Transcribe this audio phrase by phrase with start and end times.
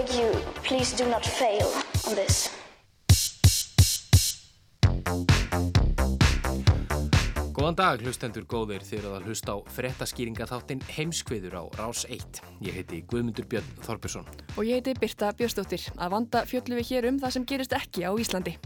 [0.00, 0.30] beg you,
[0.62, 1.68] please do not fail
[2.08, 2.48] on this.
[7.52, 12.40] Góðan dag, hlustendur góðir þegar að hlusta á frettaskýringa þáttinn heimskviður á Rás 1.
[12.64, 14.28] Ég heiti Guðmundur Björn Þorpesson.
[14.56, 15.84] Og ég heiti Birta Björnsdóttir.
[16.00, 18.56] Að vanda fjöllum við hér um það sem gerist ekki á Íslandi.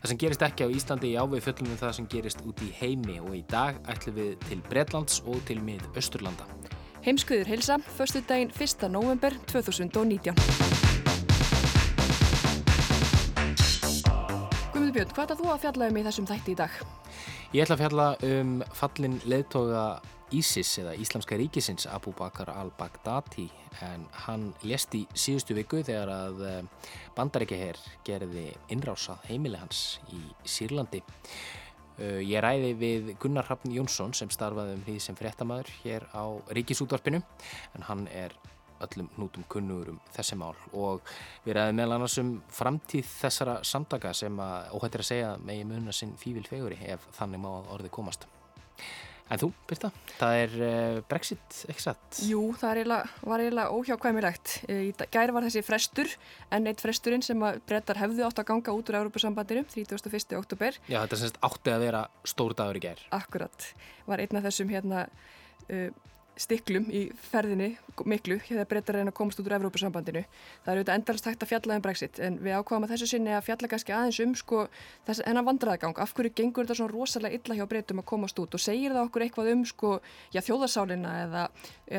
[0.00, 2.72] Það sem gerist ekki á Íslandi í ávið fjöllum við það sem gerist út í
[2.80, 6.48] heimi og í dag ætlum við til Breitlands og til mið Östurlanda.
[7.02, 8.84] Heimskviður heilsa, förstu daginn 1.
[8.86, 10.36] november 2019.
[14.70, 16.76] Guðmundur Björn, hvað er þú að fjalla um í þessum þætti í dag?
[17.50, 19.82] Ég ætla að fjalla um fallin leðtoga
[20.30, 23.48] ISIS eða Íslamska ríkisins Abu Bakr al-Baghdadi
[23.88, 26.44] en hann lést í síðustu viku þegar að
[27.18, 31.02] bandarækjaher gerði innrásað heimili hans í Sýrlandi.
[32.00, 36.24] Ég ræði við Gunnar Hrafn Jónsson sem starfaði um því sem fréttamaður hér á
[36.56, 38.32] Ríkisútvarpinu en hann er
[38.82, 41.02] öllum hnútum kunnugur um þessi mál og
[41.44, 45.94] við ræðum meðal annars um framtíð þessara samtaka sem að óhættir að segja megi muna
[45.94, 48.26] sinn fívil feguri ef þannig má orði komast.
[49.32, 49.88] En þú, Birta,
[50.18, 52.18] það er uh, Brexit, ekki satt?
[52.28, 54.52] Jú, það eiginlega, var eiginlega óhjákvæmilegt.
[54.68, 56.12] Í gæri var þessi frestur,
[56.52, 60.36] en eitt fresturinn sem að brettar hefðu átt að ganga út úr Európa-sambandinu, 31.
[60.36, 60.76] oktober.
[60.84, 63.08] Já, þetta er semst átti að vera stór dagur í gæri.
[63.16, 63.68] Akkurat,
[64.10, 65.06] var einn af þessum hérna...
[65.70, 65.88] Uh,
[66.40, 67.74] stiklum í ferðinni
[68.08, 70.22] miklu þegar breytar reyna að komast út úr Evrópusambandinu.
[70.64, 73.34] Það er auðvitað endalast hægt að fjalla um Brexit en við ákváðum að þessu sinni
[73.36, 74.62] að fjalla kannski aðeins um sko
[75.06, 78.56] þess enna vandraðgang af hverju gengur þetta svona rosalega illa hjá breytum að komast út?
[78.56, 79.92] Og segir það okkur eitthvað um sko
[80.32, 81.44] já þjóðarsálina eða,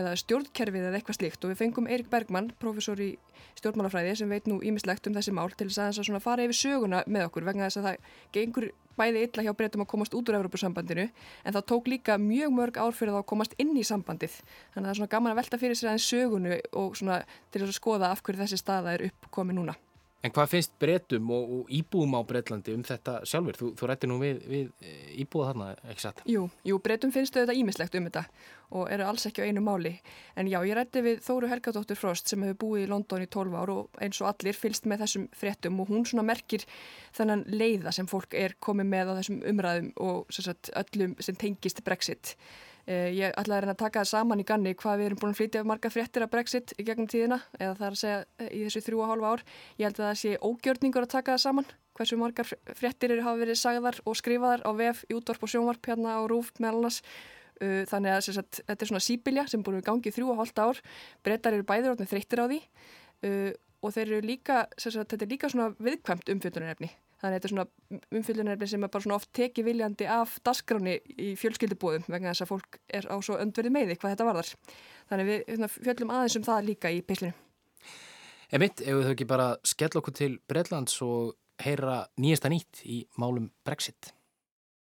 [0.02, 1.46] eða stjórnkerfið eða eitthvað slíkt?
[1.46, 3.14] Og við fengum Eirik Bergmann, professor í
[3.60, 7.04] stjórnmálafræði sem veit nú ímislegt um þessi mál til þess að, að fara yfir söguna
[7.06, 10.40] með okkur vegna þess að það gengur bæði illa hjá breytum að komast út úr
[10.40, 14.36] Evrópusambandinu en það tók líka mjög mörg ár fyrir það að komast inn í sambandið
[14.42, 17.24] þannig að það er svona gaman að velta fyrir sér aðeins sögunu og svona
[17.54, 19.78] til að skoða af hverju þessi staða er uppkomið núna.
[20.24, 23.58] En hvað finnst breytum og, og íbúum á Breitlandi um þetta sjálfur?
[23.60, 26.22] Þú, þú rætti nú við, við íbúða þarna, ekki satt?
[26.32, 28.24] Jú, jú breytum finnst auðvitað ímislegt um þetta
[28.74, 29.92] og eru alls ekki á einu máli.
[30.40, 33.60] En já, ég rætti við Þóru Helgadóttur Frost sem hefur búið í London í 12
[33.60, 36.64] ár og eins og allir fylst með þessum fréttum og hún svona merkir
[37.18, 41.84] þennan leiða sem fólk er komið með á þessum umræðum og sagt, öllum sem tengist
[41.84, 42.38] Brexit.
[42.84, 45.38] Ég ætlaði að reyna að taka það saman í ganni hvað við erum búin að
[45.40, 48.82] flytja marga fréttir af Brexit í gegnum tíðina eða það er að segja í þessu
[48.84, 49.44] þrjú og hálfa ár.
[49.80, 53.40] Ég held að það sé ógjörningur að taka það saman hversu margar fréttir eru hafa
[53.40, 57.00] verið sagðar og skrifaðar á VF, Júdorp og Sjónvarp hérna á Rúf meðal annars.
[57.64, 60.82] Þannig að sagt, þetta er svona sípilja sem búin við gangið þrjú og hálft ár.
[61.24, 62.60] Brettar eru bæður átnið þreyttir á því
[63.84, 66.92] og eru líka, sagt, þetta er líka svona viðkvæmt umfjöldunarefni.
[67.24, 70.98] Þannig að þetta er svona umfyllunarefni sem er bara svona oft tekið viljandi af dasgráni
[71.16, 74.50] í fjölskyldubóðum vegna þess að fólk er á svo öndverði meði hvað þetta varðar.
[75.08, 77.32] Þannig við hérna, fjöllum aðeins um það líka í peislinu.
[78.54, 81.32] Emitt, ef við þau ekki bara skell okkur til Breitlands og
[81.64, 84.12] heyra nýjasta nýtt í málum Brexit.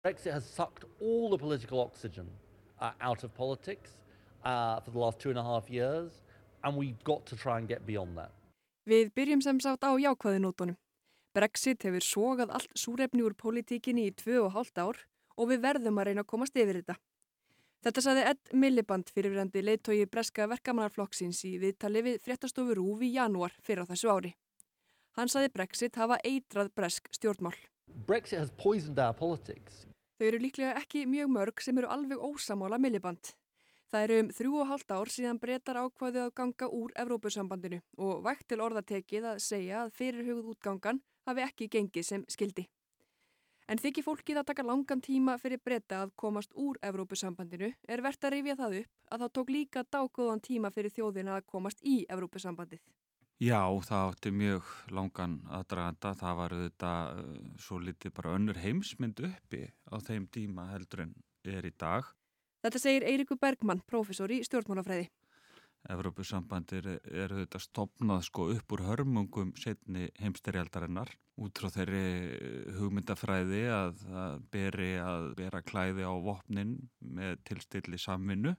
[0.03, 2.27] Brexit has sucked all the political oxygen
[2.81, 3.95] uh, out of politics
[4.43, 6.19] uh, for the last two and a half years
[6.65, 8.35] and we've got to try and get beyond that.
[8.85, 10.75] Við byrjum sem sagt á jákvæðinótonum.
[11.35, 15.01] Brexit hefur sógað allt súrefni úr pólitíkinni í tvö og hálft ár
[15.35, 16.95] og við verðum að reyna að komast yfir þetta.
[17.83, 23.53] Þetta saði Ed Miliband fyrirverandi leittói breska verkamannarflokksins í viðtali við fréttastofu Rúf í janúar
[23.61, 24.31] fyrir á þessu ári.
[25.19, 27.57] Hann saði Brexit hafa eitrað bresk stjórnmál.
[28.07, 29.83] Brexit has poisoned our politics.
[30.15, 33.33] Þau eru líklega ekki mjög mörg sem eru alveg ósamála Miliband.
[33.91, 38.23] Það eru um þrjú og hálft ár síðan breytar ákvaðið að ganga úr Evrópusambandinu og
[38.23, 42.65] vægt til orðatekið að segja að fyrirhugð útgangan hafi ekki gengið sem skildi.
[43.65, 48.27] En þykir fólkið að taka langan tíma fyrir breyta að komast úr Evrópusambandinu er verðt
[48.27, 52.03] að rifja það upp að þá tók líka dágóðan tíma fyrir þjóðina að komast í
[52.13, 52.83] Evrópusambandið.
[53.41, 56.13] Já, það átti mjög langan aðdraganda.
[56.15, 56.91] Það var þetta
[57.59, 62.05] svo litið bara önnur heimsmynd uppi á þeim tíma heldur en er í dag.
[62.63, 65.09] Þetta segir Eirikur Bergmann, professor í stjórnmálafræði.
[65.91, 71.11] Evrópusambandir eru þetta stopnað sko upp úr hörmungum setni heimsterjaldarinnar
[71.45, 72.05] út frá þeirri
[72.79, 78.55] hugmyndafræði að það beri að vera klæði á vopnin með tilstilli samvinnu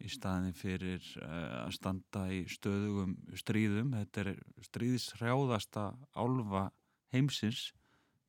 [0.00, 3.92] í staðin fyrir uh, að standa í stöðugum stríðum.
[3.98, 4.30] Þetta er
[4.70, 6.70] stríðshrjáðasta álfa
[7.12, 7.68] heimsins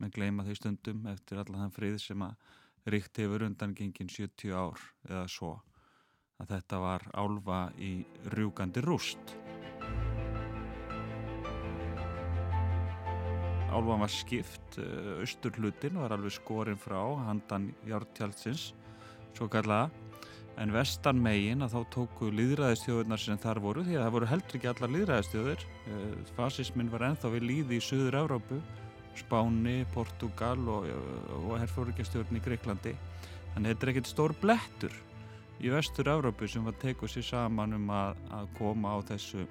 [0.02, 4.56] með gleima því stundum eftir allan þann frið sem að ríkt hefur undan gengin 70
[4.58, 5.56] ár eða svo
[6.42, 7.94] að þetta var álfa í
[8.34, 9.38] rjúkandi rúst.
[13.72, 14.82] Álfan var skipt,
[15.22, 18.74] austur hlutin var alveg skorinn frá handan Jártjálsins,
[19.32, 19.88] svo kallaða
[20.60, 24.58] en vestan megin að þá tóku líðræðistjóðunar sem þar voru því að það voru heldur
[24.60, 28.60] ekki allar líðræðistjóður eh, fasismin var enþá við líði í Suður Európu
[29.20, 30.88] Spáni, Portugal og,
[31.42, 32.94] og herrfórugjastjórn í Greiklandi
[33.54, 35.00] þannig þetta er ekkert stór blettur
[35.62, 39.46] í vestur Európu sem var tekuð sér saman um að, að koma á þessu,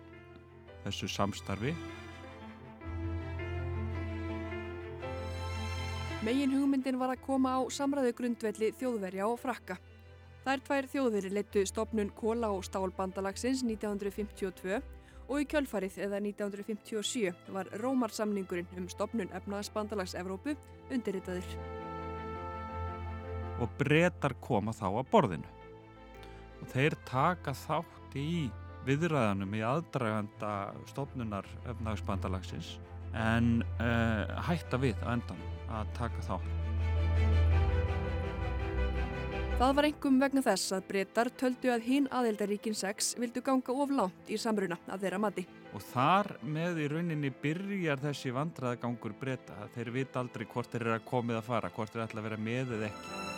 [0.84, 1.74] þessu samstarfi
[6.20, 9.78] Megin hugmyndin var að koma á samræðu grundvelli þjóðverja og frakka
[10.40, 14.78] Þær tvær þjóðir leittu stopnun Kóla og Stálbandalagsins 1952
[15.30, 20.56] og í kjölfarið eða 1957 var Rómarsamningurinn um stopnun efnaðsbandalags Evrópu
[20.90, 21.46] undirritaður.
[23.60, 25.59] Og breytar koma þá að borðinu.
[26.60, 28.50] Og þeir taka þátt í
[28.86, 30.52] viðræðanum í aðdraganda
[30.88, 32.78] stopnunar efnaðsbandalagsins
[33.16, 36.56] en uh, hætta við að endan að taka þátt.
[39.60, 43.90] Það var engum vegna þess að breytar töldu að hinn aðeldaríkin 6 vildu ganga of
[43.92, 45.44] langt í samruna að þeirra mati.
[45.76, 49.58] Og þar með í rauninni byrjar þessi vandraðagangur breyta.
[49.74, 52.40] Þeir vita aldrei hvort þeir eru að komið að fara, hvort þeir ætla að vera
[52.46, 53.29] með eða ekki.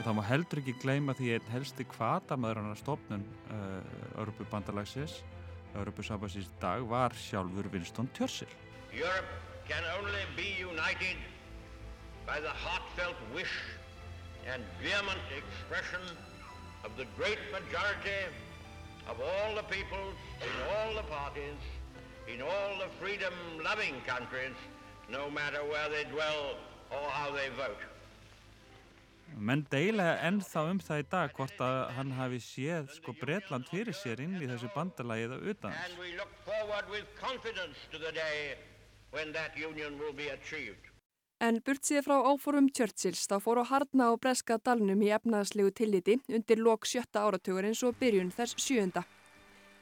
[0.00, 5.18] Og það má heldur ekki gleyma því einn helsti kvatamöður á stofnun uh, Örbu bandalagsins,
[5.76, 8.48] Örbu sambansins dag, var sjálfur Winston Churchill.
[8.96, 9.28] Europe
[9.68, 11.20] can only be united
[12.24, 13.52] by the heartfelt wish
[14.48, 16.00] and vehement expression
[16.82, 18.24] of the great majority
[19.04, 21.60] of all the peoples in all the parties,
[22.24, 24.56] in all the freedom-loving countries,
[25.12, 26.56] no matter where they dwell
[26.88, 27.89] or how they vote.
[29.36, 33.96] Menn deila ennþá um það í dag hvort að hann hafi séð sko Breitland fyrir
[33.96, 35.76] sér inn í þessu bandalagi eða utan.
[35.84, 38.58] And we look forward with confidence to the day
[39.12, 40.90] when that union will be achieved.
[41.40, 45.72] En burt síðan frá áforum Churchills þá fór á harna á breska dalnum í efnaðslegu
[45.72, 49.06] tilliti undir lok sjötta áratugurins og byrjun þess sjöunda.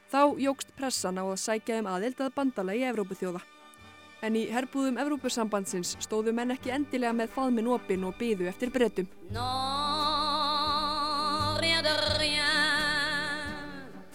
[0.09, 3.43] Þá jógst pressan á að sækja þeim aðild að bandala í Evrópuþjóða.
[4.25, 9.07] En í herbúðum Evrópusambandsins stóðu menn ekki endilega með faðminn opinn og byðu eftir breytum.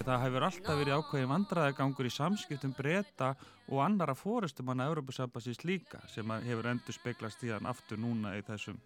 [0.04, 3.30] Það hefur alltaf verið ákveðin vandraðagangur í samskiptum breyta
[3.72, 8.76] og annara fórustumanna Európa-sambassins líka sem hefur endur speklast í hann aftur núna í þessum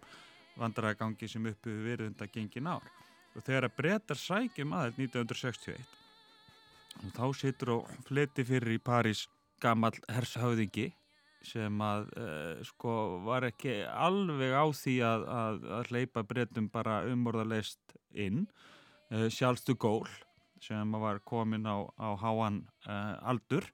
[0.55, 2.87] vandraðagangi sem við verið undan gengin ár.
[3.35, 5.97] Og þegar að breytar sækjum aðeins 1961
[7.03, 9.27] og þá situr og fleti fyrir í París
[9.59, 10.87] gammal hershauðingi
[11.45, 12.95] sem að uh, sko
[13.25, 18.43] var ekki alveg á því að, að, að hleypa breytum bara umorðarleist inn
[19.13, 20.07] uh, sjálfstu gól
[20.59, 23.65] sem var komin á, á háan uh, aldur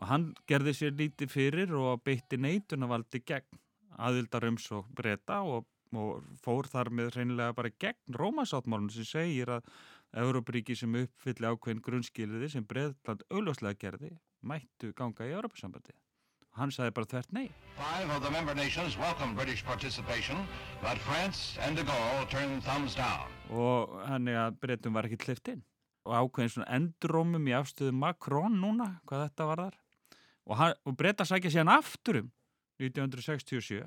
[0.00, 3.60] og hann gerði sér lítið fyrir og beitti neitunarvaldi gegn
[4.00, 9.68] aðildarums og breyta og, og fór þar með reynilega bara gegn Rómasáttmálun sem segir að
[10.24, 14.14] Európaríki sem uppfylli ákveðin grunnskiliði sem Breitland augljóslega gerði
[14.46, 15.94] mættu ganga í Európa-sambandi.
[16.54, 17.48] Hann sagði bara þvert nei.
[17.74, 20.38] Five of the member nations welcomed British participation,
[20.82, 23.26] but France and de Gaulle turned thumbs down.
[23.50, 25.64] Og hann er að Breitum var ekki klift inn.
[26.06, 29.76] Og ákveðin svona endrómum í afstöðu Macron núna, hvað þetta var þar.
[30.44, 32.30] Og, hann, og Breita sækja síðan afturum
[32.78, 33.82] 1967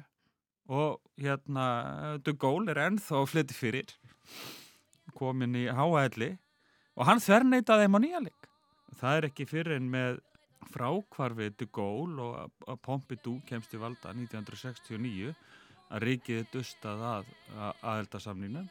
[0.68, 3.94] og hérna de Gaulle er ennþá flytti fyrir
[5.16, 6.34] komin í háæðli
[6.98, 8.50] og hann þverneitaði þeim á nýjalik.
[8.98, 10.20] Það er ekki fyrir en með
[10.74, 15.34] frákvarfið de Gaulle og að Pompidou kemst í valda 1969
[15.88, 17.32] að ríkið dustað að
[17.82, 18.66] aðeldasamninu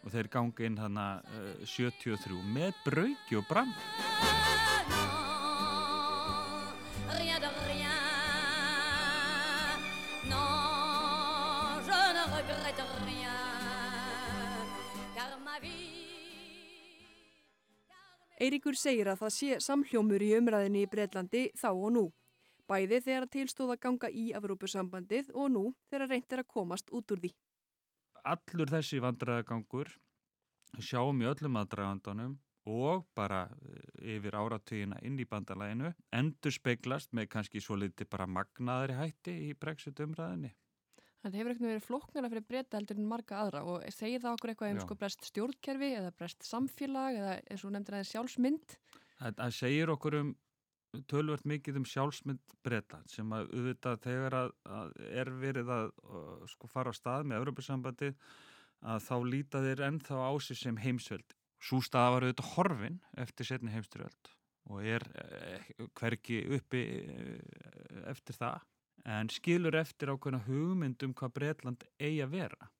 [0.00, 3.76] og þeir gangi inn hana uh, 73 með brauki og brand.
[18.40, 22.04] Eiríkur segir að það sé samhljómur í umræðinni í Breitlandi þá og nú.
[22.70, 27.20] Bæði þegar tilstóð að ganga í Evrópusambandið og nú þegar reyndir að komast út úr
[27.20, 27.30] því.
[28.32, 29.92] Allur þessi vandræðagangur
[30.80, 32.38] sjáum í öllum aðdragandanum
[32.70, 33.42] og bara
[34.00, 39.52] yfir áratugina inn í bandalæginu endur speiklast með kannski svo liti bara magnaðri hætti í
[39.52, 40.54] brexit umræðinni.
[41.20, 44.52] Þetta hefur ekkert verið flokknara fyrir breyta heldur en marga aðra og segir það okkur
[44.52, 48.76] eitthvað um sko breyst stjórnkerfi eða breyst samfélag eða eins og nefndir aðeins sjálfsmynd?
[49.20, 50.30] Það segir okkur um
[51.10, 55.92] tölvört mikið um sjálfsmynd breyta sem að auðvitað þegar að, að er verið að
[56.54, 58.10] sko fara á stað með Európa-sambandi
[58.80, 61.36] að þá líta þeir ennþá á sig sem heimsveld.
[61.60, 64.32] Svo stað var auðvitað horfin eftir setni heimsturöld
[64.70, 68.64] og er eh, hverki uppi eh, eftir það
[69.08, 72.70] en skilur eftir ákveðna hugmyndum hvað Breitland eigi að vera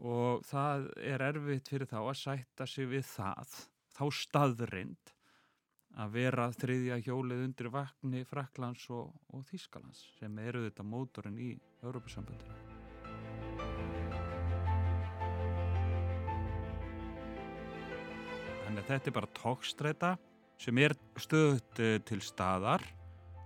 [0.00, 3.56] og það er erfitt fyrir þá að sætta sig við það
[3.96, 5.14] þá staðrind
[6.00, 11.50] að vera þriðja hjólið undir vakni Fraklands og, og Þískalands sem eru þetta mótorinn í
[11.82, 12.58] Európa-sambandinu.
[18.64, 20.14] Þannig að þetta er bara tókstreita
[20.60, 22.84] sem er stöðut eh, til staðar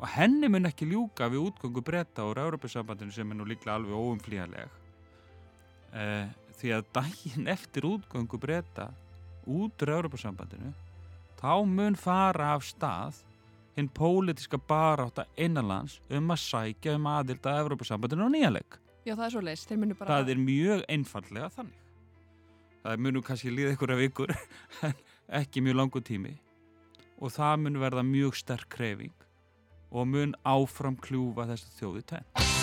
[0.04, 3.96] og henni mun ekki ljúka við útgöngu breyta úr Európa-sambandinu sem er nú líklega alveg
[3.96, 4.74] óumflíjanleg
[5.96, 6.26] eh,
[6.58, 8.90] því að daginn eftir útgöngu breyta
[9.48, 10.74] út úr Európa-sambandinu
[11.40, 13.24] þá mun fara af stað
[13.78, 19.26] hinn pólitiska baráta innanlands um að sækja um aðild að Európa-sambandinu og nýjanleg Já það
[19.26, 21.80] er svo leist, þeir munu bara Það er mjög einfallega þannig.
[22.84, 24.32] Það munu kannski líða ykkur af ykkur
[24.88, 24.94] en
[25.40, 26.32] ekki mjög langu tími.
[27.20, 29.23] Og það mun verða mjög sterk kreyfing
[29.94, 32.53] og mun áfram kljúfa þessu þjóði tenn.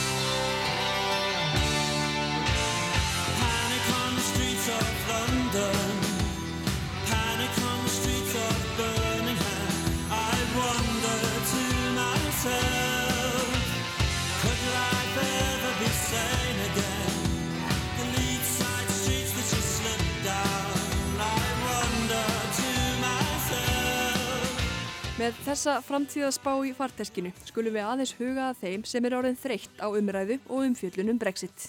[25.21, 29.77] Með þessa framtíðaspá í farteskinu skulum við aðeins huga að þeim sem er orðin þreytt
[29.77, 31.65] á umræðu og umfjöllunum Brexit.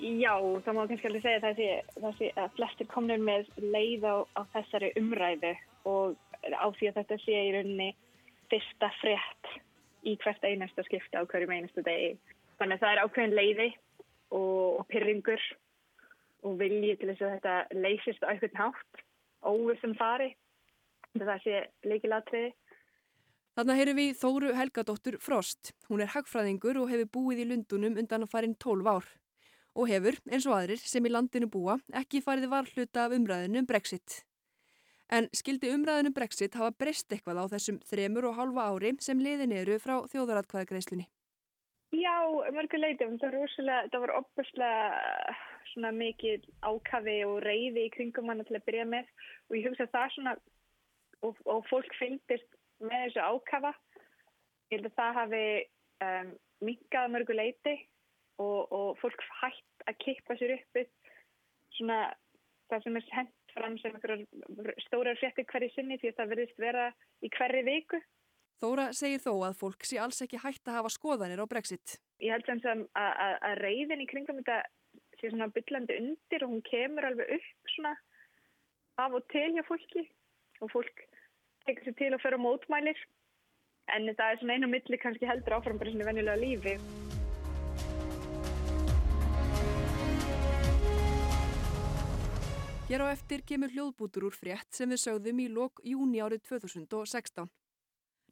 [0.00, 0.32] Já,
[0.64, 1.66] það má kannski alveg segja þessi,
[2.06, 5.50] þessi að flestir komnir með leið á, á þessari umræðu
[5.90, 6.14] og
[6.56, 7.90] á því að þetta sé í rauninni
[8.54, 9.50] fyrsta frétt
[10.08, 12.14] í hvert einasta skipta á hverjum einastu degi.
[12.56, 13.68] Þannig að það er ákveðin leiði
[14.30, 15.44] og, og pyrringur
[16.48, 19.04] og vilji til þess að þetta leysist á eitthvað nátt,
[19.52, 20.30] óvissum fari
[21.22, 22.52] það sé leikilatriði.
[23.54, 25.70] Þannig heyrum við Þóru Helgadóttur Frost.
[25.86, 29.06] Hún er hagfræðingur og hefur búið í Lundunum undan að farin 12 ár.
[29.78, 33.68] Og hefur, eins og aðrir sem í landinu búa, ekki farið varhluta af umræðinu um
[33.70, 34.24] Brexit.
[35.14, 39.22] En skildi umræðinu um Brexit hafa breyst eitthvað á þessum þremur og halva ári sem
[39.22, 41.06] liðin eru frá þjóðaratkvæðagreislunni?
[41.94, 42.16] Já,
[42.56, 43.18] mörguleitum.
[43.22, 43.38] Það
[43.92, 49.08] það var opuslega mikið ákafi og reyði í kringum hana til að byrja með
[49.50, 50.34] og ég hugsa að það svona
[51.26, 53.72] og, og fólk fylgist með þessu ákafa.
[54.72, 55.44] Ég held að það hafi
[56.06, 56.32] um,
[56.64, 57.74] minkað mörgu leiti
[58.42, 60.90] og, og fólk hægt að kippa sér uppið
[61.76, 62.00] svona
[62.70, 63.96] það sem er hendt fram sem
[64.88, 66.86] stórar fréttir hverju sinni því að það verðist vera
[67.22, 68.00] í hverju viku.
[68.62, 71.98] Þóra segir þó að fólk sé alls ekki hægt að hafa skoðanir á Brexit.
[72.22, 74.62] Ég held sem að, að, að reyðin í kringum þetta
[75.20, 77.94] sé svona byllandi undir og hún kemur alveg upp svona
[79.02, 80.04] af og til hjá fólki
[80.62, 81.04] og fólk
[81.68, 83.00] tekur sér til að fyrir á mótmælir
[83.94, 86.78] en það er svona einu milli kannski heldur áfram bara svona venjulega lífi.
[92.84, 97.48] Hér á eftir kemur hljóðbútur úr frétt sem við sögðum í lok júni árið 2016.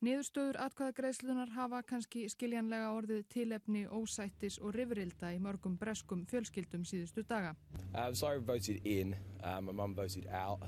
[0.02, 7.22] Niðurstöður atkvæðagreislunar hafa kannski skiljanlega orðið tilefni ósættis og rifrilda í mörgum breskum fjölskyldum síðustu
[7.22, 7.54] daga.
[7.94, 10.66] Um, so I voted in, um, my mum voted out.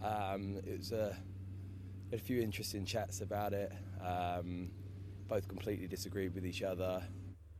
[0.00, 1.16] Um, it was a,
[2.12, 3.72] a few interesting chats about it.
[4.00, 4.70] Um,
[5.28, 7.02] both completely disagreed with each other.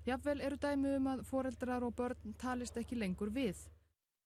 [0.07, 3.59] Jafnvel eru dæmi um að foreldrar og börn talist ekki lengur við.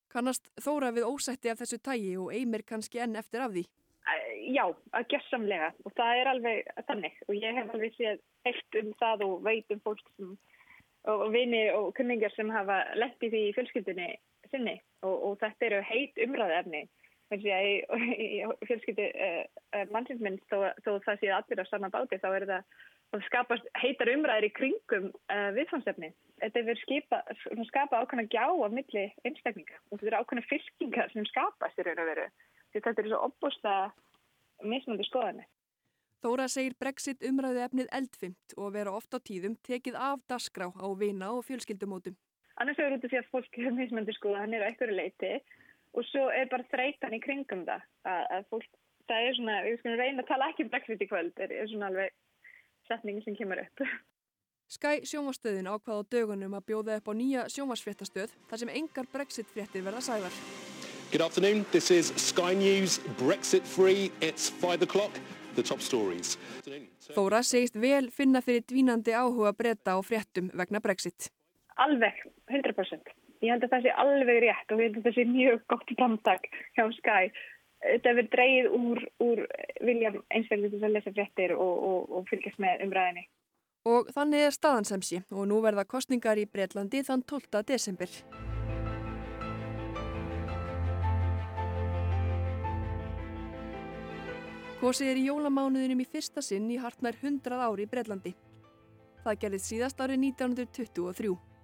[0.09, 3.65] Kannast þóra við ósætti af þessu tægi og eimir kannski enn eftir af því?
[4.55, 4.65] Já,
[4.95, 9.23] að gessamlega og það er alveg þannig og ég hef alveg séð eitt um það
[9.27, 10.35] og veit um fólk sem,
[11.11, 14.11] og vini og kunningar sem hafa lett í því í fjölskyldunni
[14.51, 16.85] sinni og, og þetta eru heit umræðefni
[18.25, 19.39] í, fjölskyldu uh,
[19.73, 22.75] uh, mannsinsminn þó, þó það séð allir á saman báti þá er það
[23.13, 26.11] það skapast heitar umræðir í kringum uh, viðfansefni.
[26.41, 27.21] Þetta er verið skipa,
[27.69, 32.01] skapa ákveðna gjá á milli einstaklinga og þetta eru ákveðna fylkingar sem skapast í raun
[32.03, 32.29] og veru.
[32.75, 33.75] Þetta er svo opbústa
[34.65, 35.47] mismöndi skoðanir.
[36.25, 40.87] Þóra segir Brexit umræðu efnið eldfimt og vera ofta á tíðum tekið af dasgrá á
[40.97, 42.15] vina og fjölskyldumótum.
[42.57, 45.31] Annars er af því að fólk er mismöndi skoðanir á einhverju leiti
[45.95, 48.67] og svo er bara þreytan í kringum það að, að fólk,
[49.09, 51.71] það er svona, við skulum reyna að tala ekki um Brexit í kvöld, er, er
[51.71, 52.13] svona alveg
[52.89, 53.85] setning sem kemur upp.
[54.75, 59.85] Sky sjónvarstöðin ákvað á dögunum að bjóða upp á nýja sjónvarsfréttastöð þar sem engar Brexit-fréttir
[59.85, 60.39] verða sæðar.
[61.11, 65.13] Good afternoon, this is Sky News, Brexit free, it's 5 o'clock,
[65.55, 66.33] the top stories.
[67.13, 71.29] Þóra segist vel finna fyrir dvínandi áhuga breyta á fréttum vegna Brexit.
[71.77, 73.13] Alveg, 100%.
[73.45, 75.91] Ég held að það sé alveg rétt og ég held að það sé mjög gott
[75.99, 77.29] framtak hjá Sky.
[77.85, 79.41] Þetta hefur dreyið úr, úr
[79.85, 83.27] vilja einstaklega að lesa fréttir og, og, og fylgjast með umræðinni.
[83.85, 87.61] Og þannig er staðansemsi og nú verða kostningar í Breitlandi þann 12.
[87.69, 88.09] desember.
[94.81, 98.33] Kosið er í jólamánuðinum í fyrsta sinn í hartnær 100 ári í Breitlandi.
[99.21, 101.54] Það gerðið síðast árið 1923.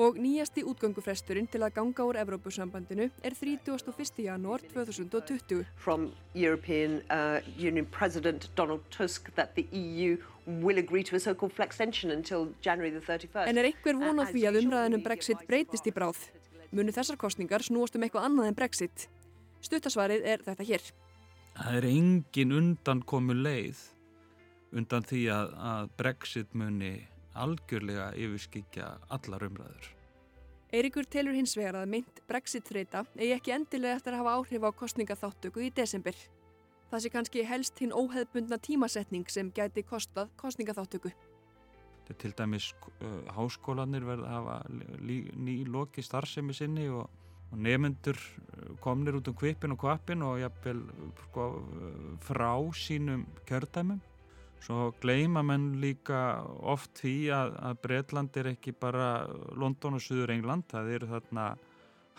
[0.00, 4.22] Og nýjasti útgöngufresturinn til að ganga úr Evrópusambandinu er 31.
[4.24, 5.66] janúar 2020.
[5.76, 11.52] From European uh, Union President Donald Tusk that the EU will agree to a so-called
[11.52, 13.48] flextension until January the 31st.
[13.48, 16.24] En er einhver von á því að umræðinum Brexit breytist í bráð?
[16.72, 19.08] Munu þessar kostningar snúast um eitthvað annað en Brexit?
[19.60, 20.88] Stuttasvarið er þetta hér.
[21.52, 23.76] Það er engin undan komu leið
[24.72, 26.94] undan því að, að Brexit muni
[27.34, 29.90] algjörlega yfirskikja allar umræður.
[30.72, 34.70] Eiríkur telur hins vegar að mynd Brexit-þreita eigi ekki endilega eftir að hafa áhrif á
[34.72, 36.16] kostningaþáttöku í desember.
[36.88, 41.12] Það sé kannski helst hinn óheðbundna tímasetning sem gæti kostað kostningaþáttöku.
[41.12, 44.56] Þetta er til dæmis uh, háskólanir verða að hafa
[45.00, 47.04] ný loki starfsemi sinni og,
[47.52, 48.20] og nefnendur
[48.84, 50.82] komnir út um kvipin og kvapin og jafnvel
[51.26, 51.50] sko,
[52.24, 54.00] frá sínum kjördæmum.
[54.62, 59.08] Svo gleima menn líka oft því að, að Breitland er ekki bara
[59.58, 61.46] London og Suður England, það eru þarna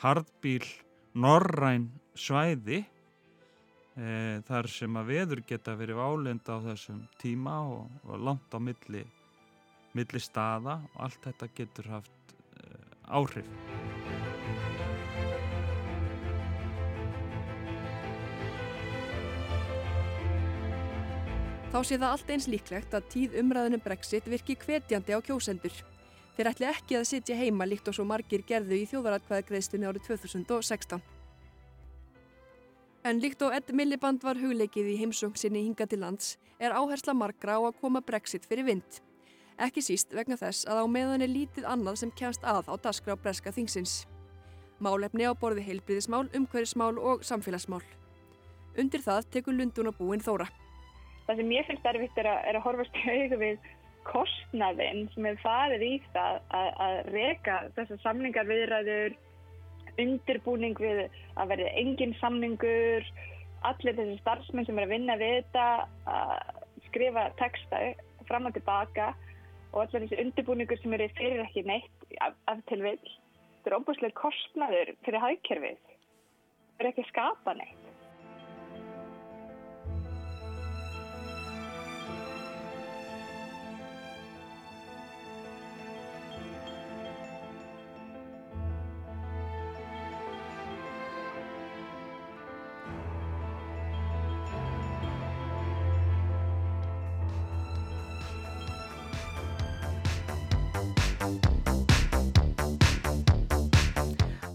[0.03, 0.65] hardbíl
[1.13, 1.87] norræn
[2.19, 8.51] svæði e, þar sem að veður geta verið válend á þessum tíma og, og langt
[8.51, 9.05] á milli,
[9.95, 12.75] milli staða og allt þetta getur haft e,
[13.07, 13.82] áhrif.
[21.73, 25.73] Þá sé það allt eins líklegt að tíð umræðunum Brexit virki hvetjandi á kjósendur.
[26.37, 31.01] Þeir ætli ekki að sitja heima líkt og svo margir gerðu í þjóðaratkvæðagreðstunni árið 2016.
[33.09, 37.17] En líkt og Ed Milliband var hugleikið í heimsung sinni hinga til lands er áhersla
[37.17, 39.01] margra á að koma Brexit fyrir vind.
[39.57, 43.17] Ekki síst vegna þess að á meðan er lítið annað sem kjænst að á dasgra
[43.17, 44.03] á breska þingsins.
[44.77, 47.81] Málefni á borði heilbriðismál, umhverfismál og samfélagsmál.
[48.77, 50.53] Undir það tekur Lundun og búin Þóra.
[51.27, 53.67] Það sem ég finnst erfitt er að, er að horfast í auðu við
[54.07, 59.15] kostnaðinn sem hefur farið í það að, að reka þessar samningar viðræður,
[60.03, 61.03] undirbúning við
[61.39, 63.07] að verði engin samningur,
[63.69, 65.67] allir þessi starfsmenn sem er að vinna við þetta,
[66.11, 66.33] að
[66.89, 67.79] skrifa texta
[68.27, 69.13] fram og tilbaka
[69.71, 72.99] og allir þessi undirbúningur sem eru fyrir ekki neitt af, af tilvill.
[73.63, 75.79] Þetta er óbúslega kostnaður fyrir hægkerfið.
[76.73, 77.82] Það er ekki að skapa neitt.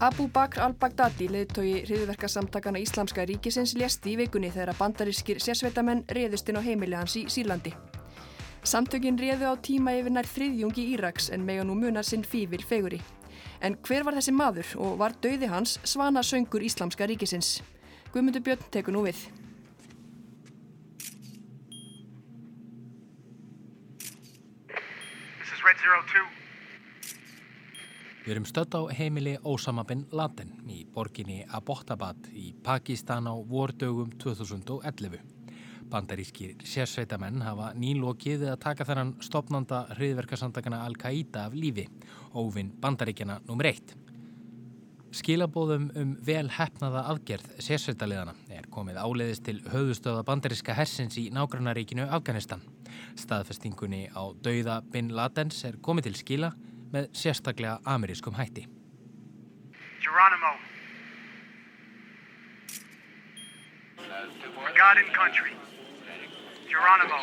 [0.09, 6.57] Abu Bakr al-Baghdadi, leðtogi hriðverkasamtakana Íslamska ríkisins, lesti í vikunni þegar bandarískir sérsveitamenn reðust inn
[6.57, 7.75] á heimili hans í Sýrlandi.
[8.65, 12.97] Samtökin reðu á tíma yfir nær þriðjungi Íraks en mega nú munar sinn fývil feguri.
[13.61, 17.59] En hver var þessi maður og var dauði hans svana söngur Íslamska ríkisins?
[18.09, 19.21] Guðmundur Björn tekur nú við.
[25.37, 26.38] This is Red Zero Two.
[28.29, 34.11] Við erum stödd á heimili Osama bin Laden í borginni Abbottabad í Pakistan á vordögum
[34.21, 35.17] 2011.
[35.89, 41.87] Bandarískir sérsveitamenn hafa nýlokið að taka þennan stopnanda hriðverkasamtakana Al-Qaida af lífi,
[42.37, 43.71] óvinn bandaríkjana nr.
[43.71, 43.97] 1.
[45.09, 52.05] Skilabóðum um vel hefnaða aðgerð sérsveitaliðana er komið áleiðist til höfustöða bandaríska hersins í nágrannaríkinu
[52.05, 52.61] Afganistan.
[53.17, 56.57] Staðfestingunni á dauða bin Ladens er komið til skila
[56.93, 58.65] með sérstaklega amerískum hætti.
[60.03, 60.51] Geronimo.
[64.55, 65.51] For God and country.
[66.69, 67.19] Geronimo.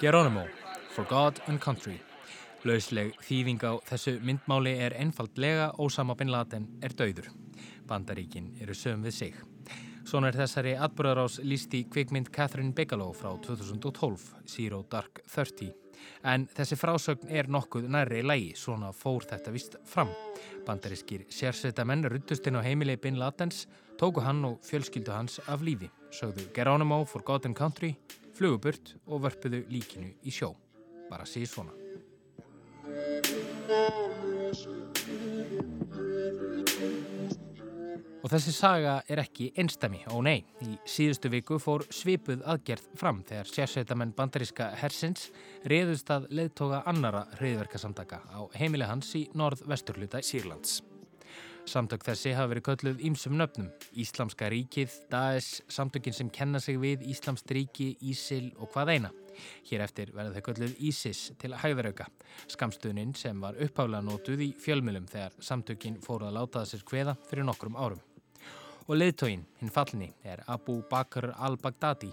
[0.00, 0.46] Geronimo.
[0.94, 2.00] For God and country.
[2.64, 7.28] Lausleg þýðing á þessu myndmáli er einfaldlega Ósama bin Laden er dauður.
[7.88, 9.36] Bandaríkin eru sögum við sig.
[10.04, 15.72] Svona er þessari atbyrðarás líst í kvikmynd Catherine Bigelow frá 2012, Zero Dark Thirty.
[16.24, 20.10] En þessi frásögn er nokkuð nærri í lægi, svona fór þetta vist fram.
[20.66, 23.66] Bandarískir sérsveita menn ruttust inn á heimilið Bin Ladens,
[24.00, 27.94] tóku hann og fjölskyldu hans af lífi, sögðu Geronimo for God and Country,
[28.34, 30.54] fluguburt og vörpuðu líkinu í sjó.
[31.10, 31.74] Bara síð svona.
[38.24, 40.46] Og þessi saga er ekki einstami, ó nei.
[40.64, 45.26] Í síðustu viku fór svipuð aðgerð fram þegar sérsveitamenn bandaríska hersins
[45.68, 50.78] reyðust að leðtoga annara reyðverkasamtaka á heimili hans í norð-vesturluta Sýrlands.
[51.68, 53.68] Samtök þessi hafa verið kölluð ímsum nöfnum.
[53.92, 59.12] Íslamska ríkið, Daesh, samtökin sem kenna sig við Íslamst ríki, Ísil og hvað eina.
[59.68, 62.08] Hér eftir verða þau kölluð Ísis til hæðarauka.
[62.56, 67.18] Skamstuðnin sem var uppháðlega nótuð í fjölmjölum þegar samtökin fóruð að láta það sér kveða
[67.28, 68.04] fyrir nokkrum árum
[68.84, 72.10] og leðtógin, hinn fallni, er Abu Bakr al-Baghdadi,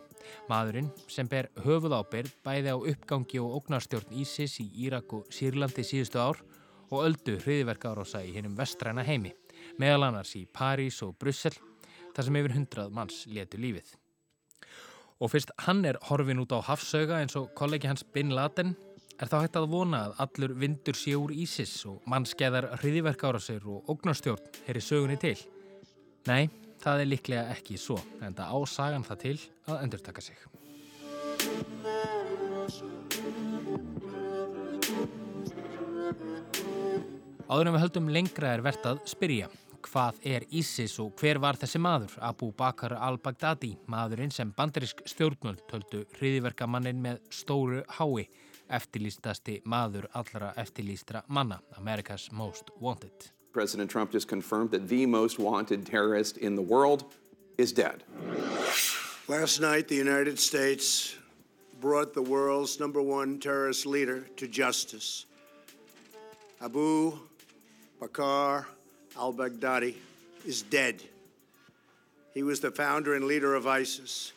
[0.49, 5.83] maðurinn sem ber höfuð ábyrð bæði á uppgangi og ógnarstjórn Ísis í Írak og Sýrlandi
[5.83, 6.39] síðustu ár
[6.91, 9.33] og öldu hriðverka árása í hinnum vestræna heimi,
[9.79, 11.55] meðal annars í París og Brussel,
[12.15, 13.91] þar sem yfir hundrað manns letu lífið.
[15.21, 18.75] Og fyrst hann er horfin út á hafsauga eins og kollegi hans Bin Laden,
[19.21, 23.67] er þá hægt að vona að allur vindur sé úr Ísis og mannskeðar hriðverka árásir
[23.69, 25.37] og ógnarstjórn heyri sögunni til.
[26.29, 26.49] Nei,
[26.81, 29.37] það er líklega ekki svo, en það ásagan það til
[29.69, 30.37] að endurtaka sig.
[37.51, 39.49] Áður en við höldum lengra er verðt að spyrja.
[39.81, 45.65] Hvað er ISIS og hver var þessi maður, Abu Bakr al-Baghdadi, maðurinn sem bandarisk stjórnmöld
[45.67, 48.29] töldu hriðiverkamannin með stóru hái,
[48.71, 53.31] eftirlýstasti maður allra eftirlýstra manna, America's Most Wanted.
[53.51, 57.03] President Trump just confirmed that the most wanted terrorist in the world
[57.57, 58.03] is dead.
[59.27, 61.15] Last night, the United States
[61.79, 65.25] brought the world's number one terrorist leader to justice.
[66.61, 67.17] Abu
[67.99, 68.65] Bakr
[69.17, 69.95] al Baghdadi
[70.45, 71.01] is dead.
[72.33, 74.31] He was the founder and leader of ISIS.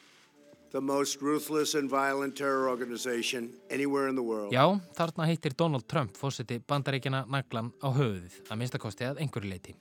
[4.51, 4.65] Já,
[4.99, 9.77] þarna heitir Donald Trump fósiti bandaríkjana naglan á höfuðið, að minnstakosti að einhverju leiti.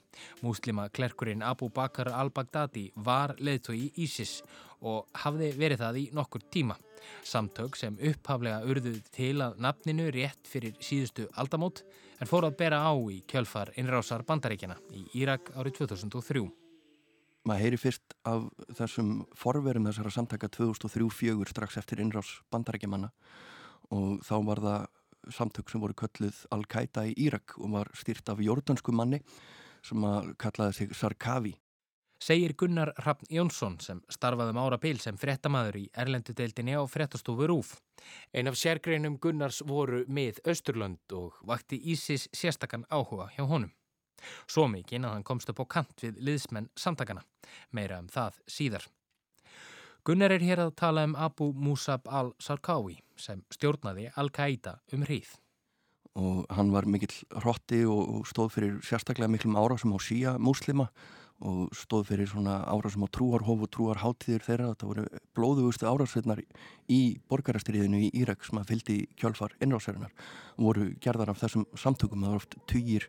[0.46, 4.38] Múslima klerkurinn Abu Bakr al-Baghdadi var leðtói í ISIS
[4.86, 6.78] og hafði verið það í nokkur tíma.
[7.26, 11.82] Samtök sem upphaflega urðuð til að nafninu rétt fyrir síðustu aldamót
[12.20, 16.46] en fór að bera á í kjölfar innrásar bandaríkjana í Írak árið 2003
[17.44, 18.46] maður heyri fyrst af
[18.78, 23.10] þessum forverum þessara samtaka 2003-04 strax eftir innrás bandarækjumanna
[23.94, 24.86] og þá var það
[25.32, 29.20] samtök sem voru kölluð Al-Qaida í Írak og var styrt af jordansku manni
[29.84, 31.54] sem að kallaði sig Sarkavi.
[32.24, 37.48] Segir Gunnar Rappn Jónsson sem starfaði um ára bil sem frettamæður í Erlendudeildinni á frettastofu
[37.50, 37.74] Rúf.
[38.32, 43.72] Ein af sérgreinum Gunnars voru með Östurlönd og vakti Ísis sérstakann áhuga hjá honum.
[44.46, 47.24] Svo mikinn að hann komst upp á kant við liðsmenn samtakana.
[47.72, 48.86] Meira um það síðar.
[50.04, 55.30] Gunnar er hér að tala um Abu Musab al-Sarkawi sem stjórnaði Al-Qaida um hríð.
[56.14, 61.23] Og hann var mikill hrotti og stóð fyrir sérstaklega miklum árásum á síja muslima og
[61.74, 64.70] stóð fyrir svona árásum á trúarhof og trúarháttíðir þeirra.
[64.72, 65.04] Þetta voru
[65.36, 66.40] blóðugustu árásveitnar
[66.88, 70.14] í borgarastriðinu í Írak sem að fyldi kjálfar innrásarinnar
[70.56, 72.22] og voru gerðar af þessum samtökum.
[72.22, 73.08] Það voru oft týjir,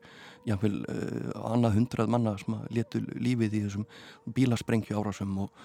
[0.49, 3.87] jáfnveil uh, annað hundrað manna sem að letu lífið í þessum
[4.35, 5.63] bílasprengju árásum og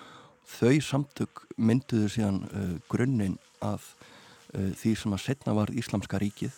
[0.58, 3.82] þau samtök mynduðu síðan uh, grunninn að
[4.54, 6.54] uh, því sem að setna var Íslamska ríkið.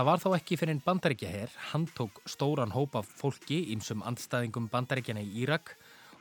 [0.00, 4.70] Það var þó ekki fyrir en bandaríkjaher, hann tók stóran hóp af fólki ímsum andstæðingum
[4.72, 5.74] bandaríkjana í Írak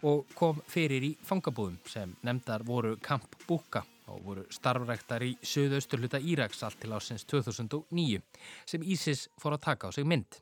[0.04, 6.20] og kom fyrir í fangabúðum sem nefndar voru Camp Buka og voru starfræktar í söðausturluta
[6.20, 8.20] Íraks allt til ásins 2009
[8.68, 10.42] sem Ísis fór að taka á sig mynd.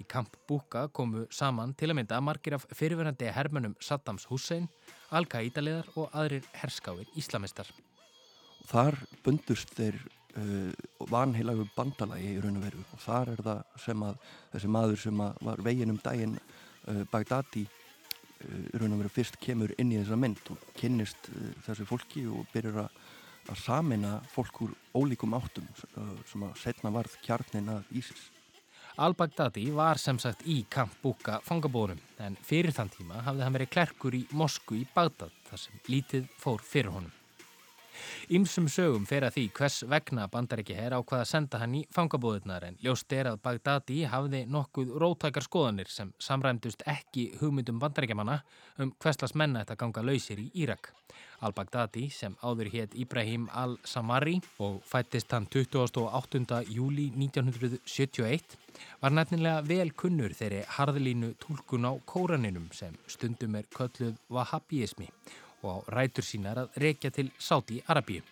[0.00, 4.64] Í Camp Buka komu saman til að mynda margir af fyrirverandi hermönum Saddams Hussein,
[5.12, 7.68] Al-Qaida-leðar og aðrir herskáir íslamistar.
[8.72, 10.00] Þar bundust þeir
[11.10, 14.16] vanheilagu bandalagi í raun og veru og þar er það sem að
[14.52, 19.74] þessi maður sem var veginn um daginn uh, Bagdadi uh, raun og veru fyrst kemur
[19.78, 23.02] inn í þessa mynd og kynnist uh, þessu fólki og byrjar að,
[23.48, 28.28] að samina fólk úr ólíkum áttum uh, sem að setna varð kjarnin að Ísis.
[28.98, 33.74] Al-Baghdadi var sem sagt í Camp Buka fangabórum en fyrir þann tíma hafði hann verið
[33.76, 37.17] klerkur í Mosku í Bagdad þar sem lítið fór fyrir honum.
[38.34, 41.84] Ímsum sögum fer að því hvers vegna bandarækja herr á hvað að senda hann í
[41.94, 48.40] fangabóðunar en ljóst er að Bagdadi hafði nokkuð róttakar skoðanir sem samræmdust ekki hugmyndum bandarækjamanna
[48.82, 50.92] um hverslas menna þetta ganga lausir í Írak.
[51.46, 56.62] Al-Baghdadi sem áður hétt Ibrahim al-Samari og fættist hann 28.
[56.74, 58.56] júli 1971
[59.02, 65.08] var nefnilega vel kunnur þeirri harðlínu tólkun á kóraninum sem stundum er kölluð vahabíismi
[65.62, 68.22] og á rætur sínar að reykja til Sáti Arabíu.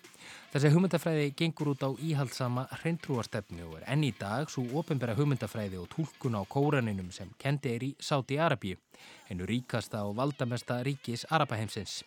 [0.53, 5.79] Þessi hugmyndafræði gengur út á íhaldsama hreintrúarstefnu og er enn í dag svo ofinbæra hugmyndafræði
[5.83, 8.79] og tólkun á kóraninum sem kendi er í Sáti Arabíu,
[9.29, 12.03] hennu ríkasta og valdamesta ríkis Arabaheimsins.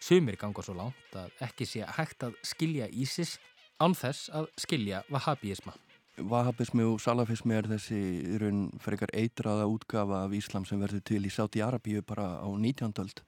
[0.00, 3.38] Sumir ganga svo langt að ekki sé hægt að skilja Ísis
[3.80, 5.76] án þess að skilja vahabíisma.
[6.18, 8.00] Vahabismi og salafismi er þessi
[8.42, 12.92] raun frekar eitraða útgafa af Íslam sem verður til í Sáti Arabíu bara á 19.
[13.00, 13.22] öld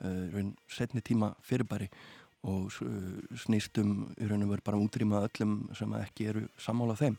[0.00, 1.90] raun setni tíma fyrirbæri
[2.48, 7.18] og eh, snýstum í raun og veru bara útrýma öllum sem ekki eru sammála þeim.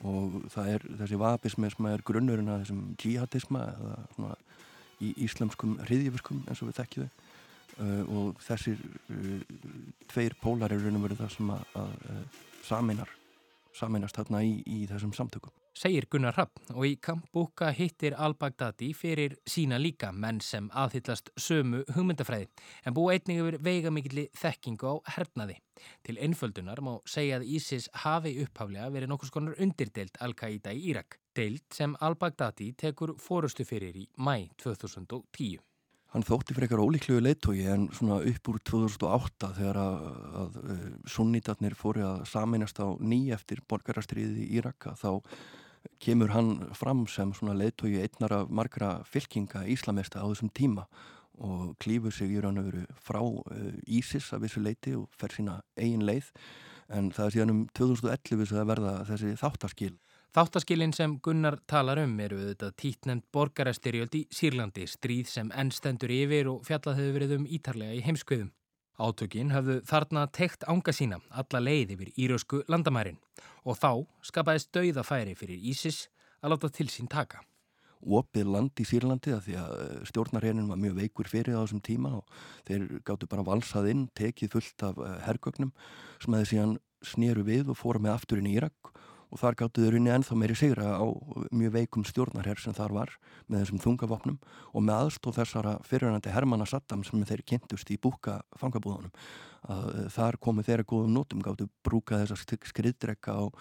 [0.00, 4.36] Og það er þessi vahabismi sem er grunnurinn að þessum jihadisma eða svona
[5.00, 7.26] í íslamskum hriðjöfuskum eins og við þekkjum þau.
[7.80, 9.44] Uh, og þessir uh,
[10.10, 13.12] tveir pólar er raun og veru það sem að, að, að saminar
[13.78, 19.36] saminast þarna í, í þessum samtökum segir Gunnar Rapp og í Kambuka hittir al-Baghdadi fyrir
[19.48, 22.48] sína líka menn sem aðhyllast sömu hugmyndafræði
[22.86, 25.60] en búa einnig yfir veigamikli þekkingu á hernaði.
[26.04, 31.20] Til einföldunar má segja að Ísis hafi upphaflega verið nokkus konar undirdelt Al-Qaida í Írak,
[31.36, 35.69] deilt sem al-Baghdadi tekur fórustu fyrir í mæ 2010.
[36.10, 40.00] Hann þótti eitthvað ólíklegu leittói en svona upp úr 2008 þegar að,
[40.40, 40.80] að, að
[41.14, 45.22] sunnitarnir fóri að saminast á ný eftir borgarastriði í Íraka þá
[46.02, 50.88] kemur hann fram sem svona leittói einnar af margra fylkinga íslamesta á þessum tíma
[51.40, 53.20] og klýfur sig í raun og veru frá
[53.86, 56.28] Ísis af þessu leiti og fer sína eigin leið.
[56.90, 59.94] En það er síðan um 2011 að verða þessi þáttaskil
[60.30, 66.46] Þáttaskilin sem Gunnar talar um eru auðvitað títnend borgarastyrjöld í Sýrlandi, stríð sem ennstendur yfir
[66.52, 68.52] og fjallað hefur verið um ítarlega í heimskviðum.
[69.02, 73.18] Átökin hafðu þarna tekt ánga sína alla leið yfir írösku landamærin
[73.66, 76.04] og þá skapaðist dauðafæri fyrir Ísis
[76.38, 77.42] að láta til sín taka.
[77.98, 81.82] Opið land í Sýrlandi að því að eh, stjórnarhernin var mjög veikur fyrir á þessum
[81.82, 82.40] tíma og
[82.70, 85.74] þeir gáttu bara valsað inn, tekið fullt af eh, herrgögnum
[86.22, 88.94] sem þeir síðan sneru við og fóra með afturinn í Írak
[89.30, 91.06] og þar gáttu þau runni ennþá meiri sigra á
[91.54, 93.12] mjög veikum stjórnarherr sem þar var
[93.46, 94.38] með þessum þungavopnum
[94.74, 99.14] og með aðstóð þessara fyrirhandi Hermanna Saddam sem þeir kynntust í búka fangabúðunum.
[99.70, 103.58] Að eh, þar komu þeirra góðum nótum gáttu brúka þessar skriðdrekka og,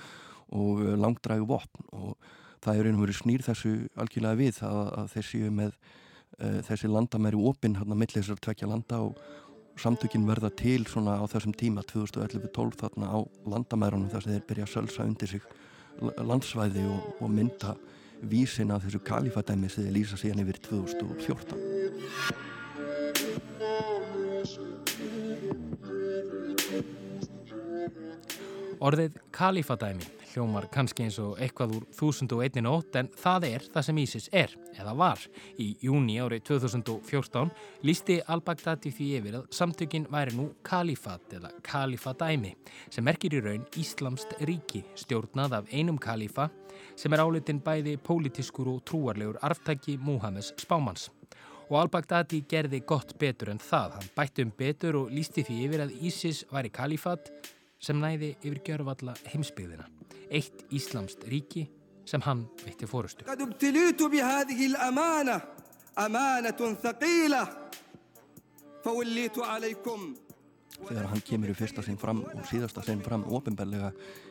[0.56, 1.90] og langdrægu vopn.
[1.94, 2.16] Og
[2.64, 7.40] það er einhverju snýr þessu algjörlega við að, að þeir séu með uh, þessi landamæri
[7.52, 9.22] opinn hérna millir þessar tvekja landa og
[9.80, 14.66] samtökin verða til svona á þessum tíma 2011-12 þarna á landamærunum þar sem þeir byrja
[14.68, 15.44] að sölsa undir sig
[16.00, 17.72] landsvæði og, og mynda
[18.30, 21.56] vísin af þessu kalifadæmi sem þeir lýsa síðan yfir 2014
[28.80, 34.00] Orðið kalifadæmi hljómar kannski eins og eitthvað úr 1001 nótt en það er það sem
[34.04, 35.26] Ísis er, eða var.
[35.60, 37.52] Í júni árið 2014
[37.88, 42.56] lísti al-Baghdadi því yfir að samtökin væri nú kalifat eða kalifadæmi
[42.90, 46.50] sem merkir í raun Íslamst ríki stjórnað af einum kalifa
[47.00, 51.10] sem er álitin bæði pólitískur og trúarlegur arftæki Múhammes spámans.
[51.70, 54.00] Og al-Baghdadi gerði gott betur en það.
[54.00, 57.30] Hann bætti um betur og lísti því yfir að Ísis væri kalifat
[57.80, 59.99] sem næði yfir gjörfalla heimsbyggðina.
[60.30, 61.66] Eitt Íslamst ríki
[62.10, 63.26] sem hann veitti fórustu.
[70.80, 73.90] Þegar hann kemur í fyrsta sinn fram og síðasta sinn fram ofinbellega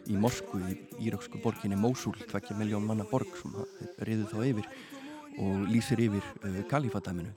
[0.08, 0.76] í Moskvu í
[1.08, 3.58] íraksku borginni Mosul, 2 miljón manna borg sem
[4.06, 4.70] riður þá yfir
[5.44, 7.34] og lýsir yfir uh, kalifadæminu.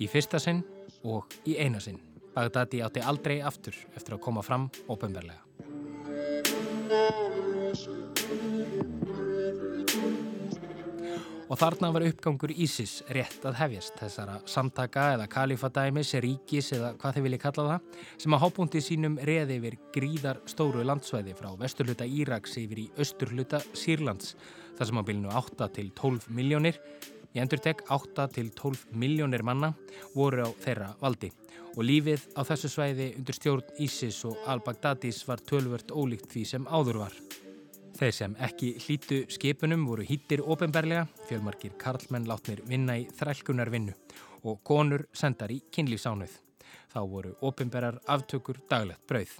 [0.00, 0.62] Í fyrsta sinn
[1.04, 2.09] og í eina sinn.
[2.34, 5.42] Bagdadi átti aldrei aftur eftir að koma fram ópenbarlega.
[11.50, 17.16] Og þarna var uppgangur Ísis rétt að hefjast þessara samtaka eða kalifadæmis, ríkis eða hvað
[17.16, 22.06] þið vilja kalla það sem að hábúndi sínum reði yfir gríðar stóru landsvæði frá vesturluta
[22.06, 24.36] Íraks yfir í austurluta Sýrlands
[24.78, 26.78] þar sem á bylnu 8 til 12 miljónir
[27.34, 29.74] Ég endur tek 8 til 12 miljónir manna
[30.14, 31.34] voru á þeirra valdi
[31.76, 36.66] og lífið á þessu svæði undir stjórn Ísis og al-Baghdadis var tölvört ólíkt því sem
[36.66, 37.14] áður var.
[38.00, 43.92] Þeir sem ekki hlítu skipunum voru hýttir ofinberlega, fjölmarkir karlmenn látnir vinna í þrælkunar vinnu
[44.48, 46.32] og konur sendar í kynlífsánuð.
[46.90, 49.36] Þá voru ofinberar aftökur daglegt brauð.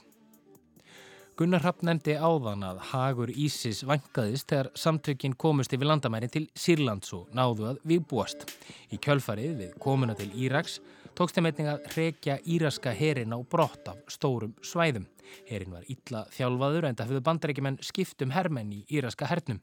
[1.41, 7.15] Gunnar Rapp nefndi áðan að hagur Ísis vangaðist þegar samtökin komust yfir landamæri til Sýrlands
[7.17, 8.45] og náðu að viðbúast.
[8.93, 10.83] Í kjölfarið við komuna til Íraks
[11.19, 15.07] tókst þeim einnig að rekja íraska herin á brott af stórum svæðum.
[15.49, 19.61] Herin var illa þjálfaður en það höfðu bandarækjumenn skiptum hermenn í íraska hernum.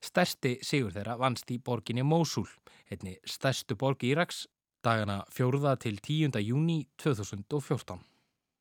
[0.00, 2.46] Stærsti sigur þeirra vannst í borginni Mósul,
[2.90, 4.46] einni stærstu borg Íraks,
[4.84, 5.76] dagana 4.
[5.82, 6.40] til 10.
[6.40, 8.00] júni 2014.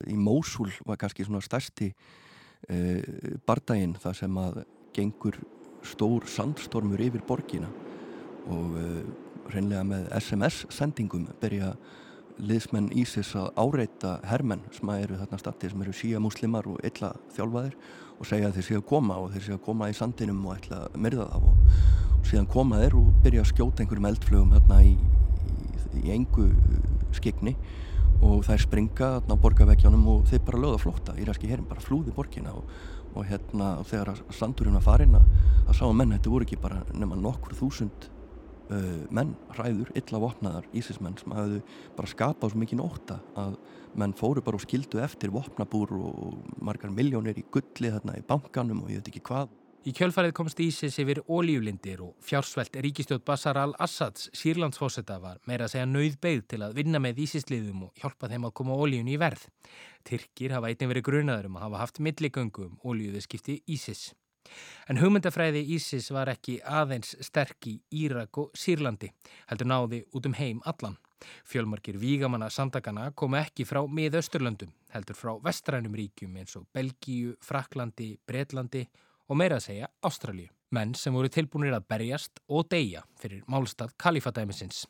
[0.08, 1.90] Í Mósul var kannski svona stærsti
[2.70, 2.78] e,
[3.48, 4.62] bardaginn þar sem að
[4.96, 5.40] gengur
[5.88, 7.72] stór sandstormur yfir borgina
[8.52, 8.86] og e,
[9.54, 11.74] reynlega með SMS-sendingum byrja
[12.40, 17.12] liðsmenn Ísis að áreita hermenn sem eru þarna stati sem eru síja múslimar og illa
[17.36, 17.76] þjálfaðir
[18.20, 20.56] og segja að þeir séu að koma og þeir séu að koma í sandinum og
[20.58, 21.74] ætla að myrða það og,
[22.16, 26.48] og síðan koma þeir og byrja að skjóta einhverjum eldflögum hérna í, í, í engu
[27.16, 27.56] skikni
[28.26, 32.52] og þær springa á borgarveggjónum og þeir bara löða flótta íraski herin bara flúði borgina
[32.56, 32.68] og,
[33.16, 36.84] og hérna og þegar sandurinn var farin að sá að menn þetta voru ekki bara
[36.92, 38.10] nema nokkur þúsund
[38.70, 41.62] uh, menn hræður, illa vopnaðar ísismenn sem hafðu
[41.98, 43.58] bara skapað svo mikið nótta að
[44.00, 48.86] menn fóru bara og skildu eftir vopnabúr og margar miljónir í gulli þarna í bankanum
[48.86, 49.56] og ég veit ekki hvað
[49.88, 55.78] Í kjölfarið komst Ísis yfir ólíulindir og fjársvelt ríkistjótt Bashar al-Assads sírlandsfósetta var meira að
[55.78, 59.48] segja nauðbeigð til að vinna með Ísisliðum og hjálpa þeim að koma ólíun í verð.
[60.04, 64.10] Tyrkir hafa einnig verið grunaður um að hafa haft milligöngu um ólíuði skipti Ísis.
[64.90, 69.12] En hugmyndafræði Ísis var ekki aðeins sterk í Írak og Sýrlandi,
[69.52, 70.98] heldur náði út um heim allan.
[71.46, 78.16] Fjölmarkir vígamanna samtakana komu ekki frá miðausturlöndum, heldur frá vestrænum ríkjum eins og Belgíu, Fraklandi,
[78.26, 78.86] Breitlandi
[79.28, 80.48] og meira að segja Ástralju.
[80.72, 84.86] Menn sem voru tilbúinir að berjast og deyja fyrir málstað kalifadæmisins.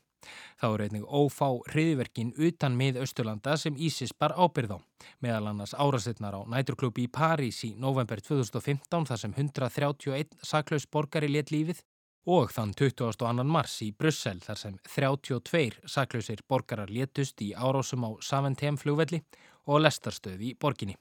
[0.60, 4.80] Þá eru einnig ófá hriðverkin utan mið Östurlanda sem Ísis bar ábyrð á.
[5.24, 11.32] Meðal annars árasetnar á næturklúpi í París í november 2015 þar sem 131 saklaus borgari
[11.32, 11.84] let lífið
[12.30, 13.44] og þann 22.
[13.48, 19.24] mars í Brussel þar sem 32 saklausir borgarar letust í árásum á Saventem flugvelli
[19.70, 20.98] og lestarstöði í borginni.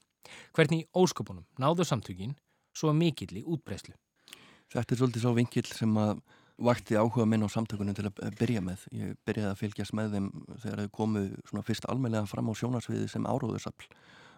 [0.55, 2.37] Hvernig ósköpunum náðu samtökin
[2.73, 3.95] svo mikill í útbreyslu.
[4.69, 6.21] Þetta er svolítið svo vinkill sem að
[6.59, 8.85] vakti áhuga minn á samtökunum til að byrja með.
[8.95, 10.29] Ég byrjaði að fylgjast með þeim
[10.63, 13.87] þegar þau komu svona fyrst almeinlega fram á sjónarsviði sem áróðursafl.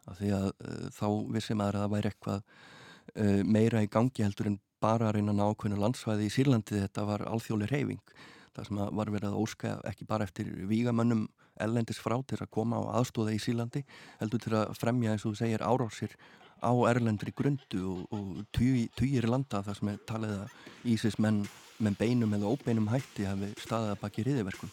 [0.09, 4.25] Af því að uh, þá vissi maður að það væri eitthvað uh, meira í gangi
[4.25, 8.15] heldur en bara að reyna nákvæmlega landsvæði í Sýrlandi þetta var alþjóli reyfing.
[8.55, 11.27] Það sem var verið að óska ekki bara eftir vígamönnum
[11.61, 13.83] ellendis frá til að koma á aðstóða í Sýrlandi
[14.19, 16.15] heldur til að fremja eins og þú segir árásir
[16.61, 21.43] á erlendri grundu og, og týjir landa þar sem er talið að Ísis menn
[21.81, 24.71] með beinum eða óbeinum hætti hafi staðið að baki riðiverkum.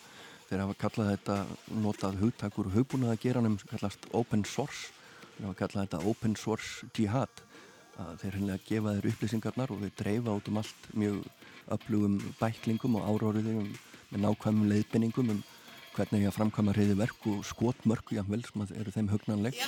[0.49, 1.37] Þeir hafa kallað þetta,
[1.85, 4.93] notað hugtakur og hugbúnaða geranum sem kallast open source.
[5.37, 7.45] Þeir hafa kallað þetta open source jihad.
[7.99, 11.23] Að þeir hennilega gefa þeir upplýsingarnar og þeir dreifa út um allt mjög
[11.77, 13.73] öflugum bæklingum og áróriðum
[14.09, 15.43] með nákvæmum leiðbenningum um
[15.99, 19.59] hvernig ég að framkvæma riðiverk og skotmörku jáfnvel sem eru þeim hugnanleg.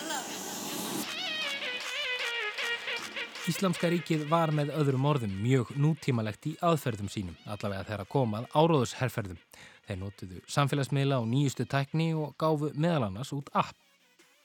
[3.50, 8.44] Íslamska ríkið var með öðrum orðum mjög nútímalegt í aðferðum sínum, allavega þegar að komað
[8.54, 9.40] áróðusherrferðum.
[9.88, 13.74] Þeir notuðu samfélagsmiðla og nýjustu tækni og gáfu meðal annars út app.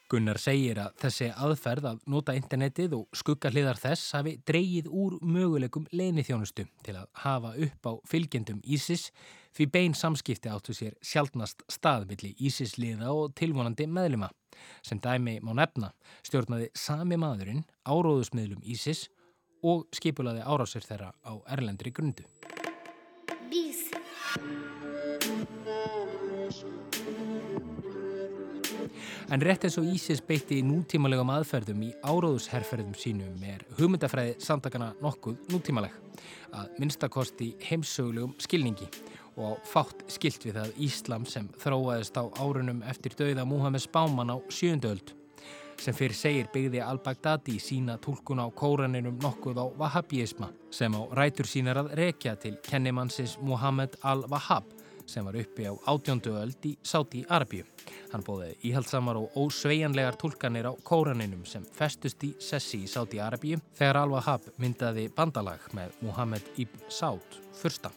[0.05, 5.15] Gunnar segir að þessi aðferð að nota internetið og skugga hliðar þess hafi dreyið úr
[5.25, 9.07] möguleikum leinithjónustu til að hafa upp á fylgjendum Ísis
[9.57, 14.29] því bein samskipti áttu sér sjálfnast staðmilli Ísis liða og tilvonandi meðluma.
[14.85, 15.89] Sem dæmi má nefna
[16.21, 19.07] stjórnaði sami maðurinn áróðusmiðlum Ísis
[19.65, 22.29] og skipulaði árásir þeirra á erlendri grundu.
[23.49, 23.89] Bís.
[29.33, 35.51] En rétt eins og Ísis beitti nútímalegum aðferðum í áróðusherrferðum sínum er hugmyndafræði samtakana nokkuð
[35.53, 35.93] nútímaleg.
[36.55, 38.87] Að minnstakosti heimsögulegum skilningi
[39.35, 44.37] og fátt skilt við það Íslam sem þróaðist á árunum eftir dauða Múhammed Spáman á
[44.47, 45.11] sjöndöld
[45.81, 51.49] sem fyrir segir byggði al-Baghdadi sína tólkun á kóraninum nokkuð á Wahhabíisma sem á rætur
[51.49, 54.74] sínar að rekja til kennimannsins Muhammed al-Wahhab
[55.09, 57.65] sem var uppi á átjónduöld í Sáti Arabíu.
[58.11, 63.59] Hann bóði íhaldsamar og ósveianlegar tólkanir á kóraninum sem festust í sessi í Sáti Arabíu
[63.77, 67.91] þegar al-Wahhab myndaði bandalag með Muhammed ibn Sád fyrsta.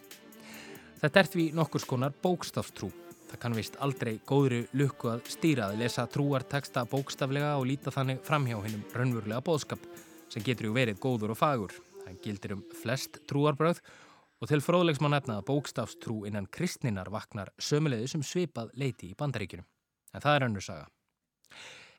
[0.99, 2.89] Þetta er því nokkur skonar bókstafstrú.
[3.29, 8.23] Það kann vist aldrei góðri lukku að stýra að lesa trúarteksta bókstaflega og líta þannig
[8.25, 9.85] framhjá hennum raunverulega bóðskap
[10.33, 11.75] sem getur ju verið góður og fagur.
[12.03, 14.08] Það gildir um flest trúarbröð og
[14.47, 19.67] til fróðlegs má nefna að bókstafstrú innan kristninar vaknar sömuleiði sem svipað leiti í bandaríkjunum.
[20.15, 20.87] En það er önnur saga.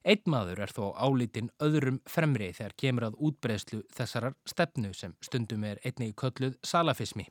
[0.01, 5.67] Einn maður er þó álítinn öðrum fremri þegar kemur að útbreyslu þessarar stefnu sem stundum
[5.69, 7.27] er einni kölluð salafismi,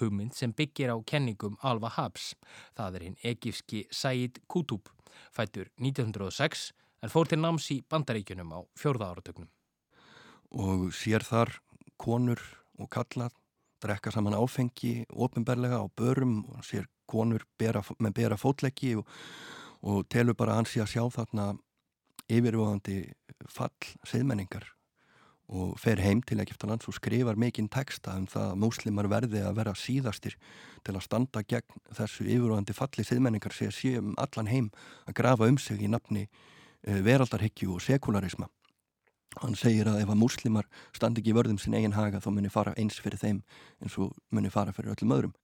[0.00, 2.32] hugmynd sem byggir á kenningum Alva Habs.
[2.72, 4.88] Það er hinn egífski Said Qutub,
[5.36, 6.70] fættur 1906
[7.04, 9.52] en fór til náms í bandaríkunum á fjörða áratögnum.
[10.56, 11.58] Og sér þar
[12.00, 12.40] konur
[12.80, 13.36] og kallað
[13.84, 19.08] drekka saman áfengi ofinberlega á börum og sér konur bera, með bera fótleggi og,
[19.84, 21.52] og telur bara hans í að sjá þarna
[22.32, 23.02] yfirvöðandi
[23.52, 24.70] fall seðmenningar
[25.52, 29.58] og fer heim til Egiptalands og skrifar mikinn texta um það að múslimar verði að
[29.58, 30.38] vera síðastir
[30.84, 34.70] til að standa gegn þessu yfirvöðandi falli seðmenningar sé að sé um allan heim
[35.04, 38.48] að grafa um sig í nafni eh, veraldarhyggju og sekularisma.
[39.42, 42.74] Hann segir að ef að múslimar standi ekki vörðum sin eigin haga þá muni fara
[42.78, 43.40] eins fyrir þeim
[43.82, 45.34] eins og muni fara fyrir öllum öðrum.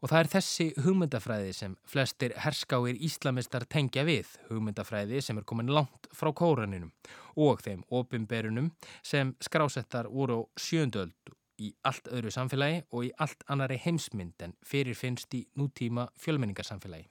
[0.00, 5.72] Og það er þessi hugmyndafræði sem flestir herskáir íslamistar tengja við, hugmyndafræði sem er komin
[5.76, 6.88] langt frá kóraninum
[7.36, 8.70] og þeim opimberunum
[9.04, 14.56] sem skrásettar voru á sjöndöld í allt öðru samfélagi og í allt annari heimsmynd en
[14.64, 17.10] fyrirfinnst í nútíma fjölmenningarsamfélagi.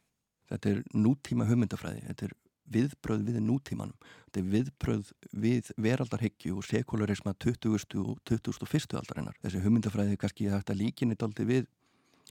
[0.50, 2.34] Þetta er nútíma hugmyndafræði, þetta er
[2.74, 3.98] viðbröð við nútímanum,
[4.28, 5.12] þetta er viðbröð
[5.46, 7.76] við veraldarhyggju og sekularisma 20.
[8.04, 8.96] og 21.
[9.00, 9.38] aldarinnar.
[9.44, 11.68] Þessi hugmyndafræði kannski hægt að líkinni daldi við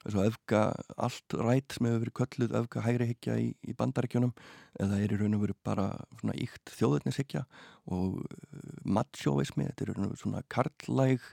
[0.05, 0.62] þessu öfga
[0.97, 4.34] allt rætt sem hefur verið kölluð öfga hægri higgja í, í bandarækjunum
[4.78, 5.89] eða er í raun og veru bara
[6.20, 7.45] svona íkt þjóðurnishyggja
[7.91, 11.24] og uh, matsjóismi, þetta er raun og veru svona karlæg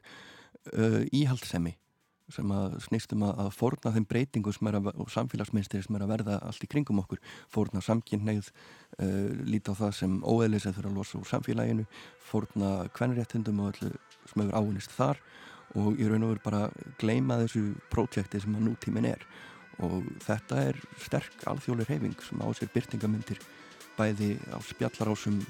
[0.74, 1.76] uh, íhaldsemi
[2.34, 6.38] sem að snýstum að, að forna þeim breytingu að, og samfélagsmyndstir sem er að verða
[6.42, 7.22] allt í kringum okkur,
[7.54, 11.88] forna samkynneið uh, líta á það sem óeðlis eða þurfa að losa úr samfélaginu
[12.26, 13.92] forna kvenréttindum og öllu
[14.26, 15.22] sem hefur ávinnist þar
[15.76, 16.64] og í raun og veru bara
[17.02, 19.22] gleima þessu projekti sem að nútímin er.
[19.84, 23.42] Og þetta er sterk alþjóðlega reyfing sem á sér byrtingamindir
[23.98, 25.42] bæði á spjallarásum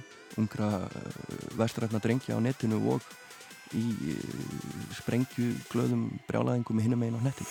[0.42, 1.20] ungra eh,
[1.60, 3.06] vestrætna drengja á netinu og
[3.74, 4.18] í
[5.00, 7.50] sprengju glöðum brjálæðingum í hinum einu á netti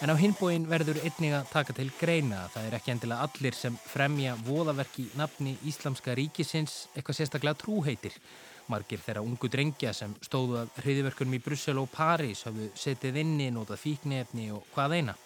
[0.00, 3.56] En á hinbóin verður einnig að taka til greina að það er ekki endilega allir
[3.56, 8.16] sem fremja voðaverki nafni Íslamska ríkisins eitthvað sérstaklega trúheitir.
[8.72, 13.50] Margir þeirra ungu drengja sem stóðu af hriðiverkunum í Brussel og París hafðu setið inni,
[13.52, 15.16] notað fíknefni og hvað eina.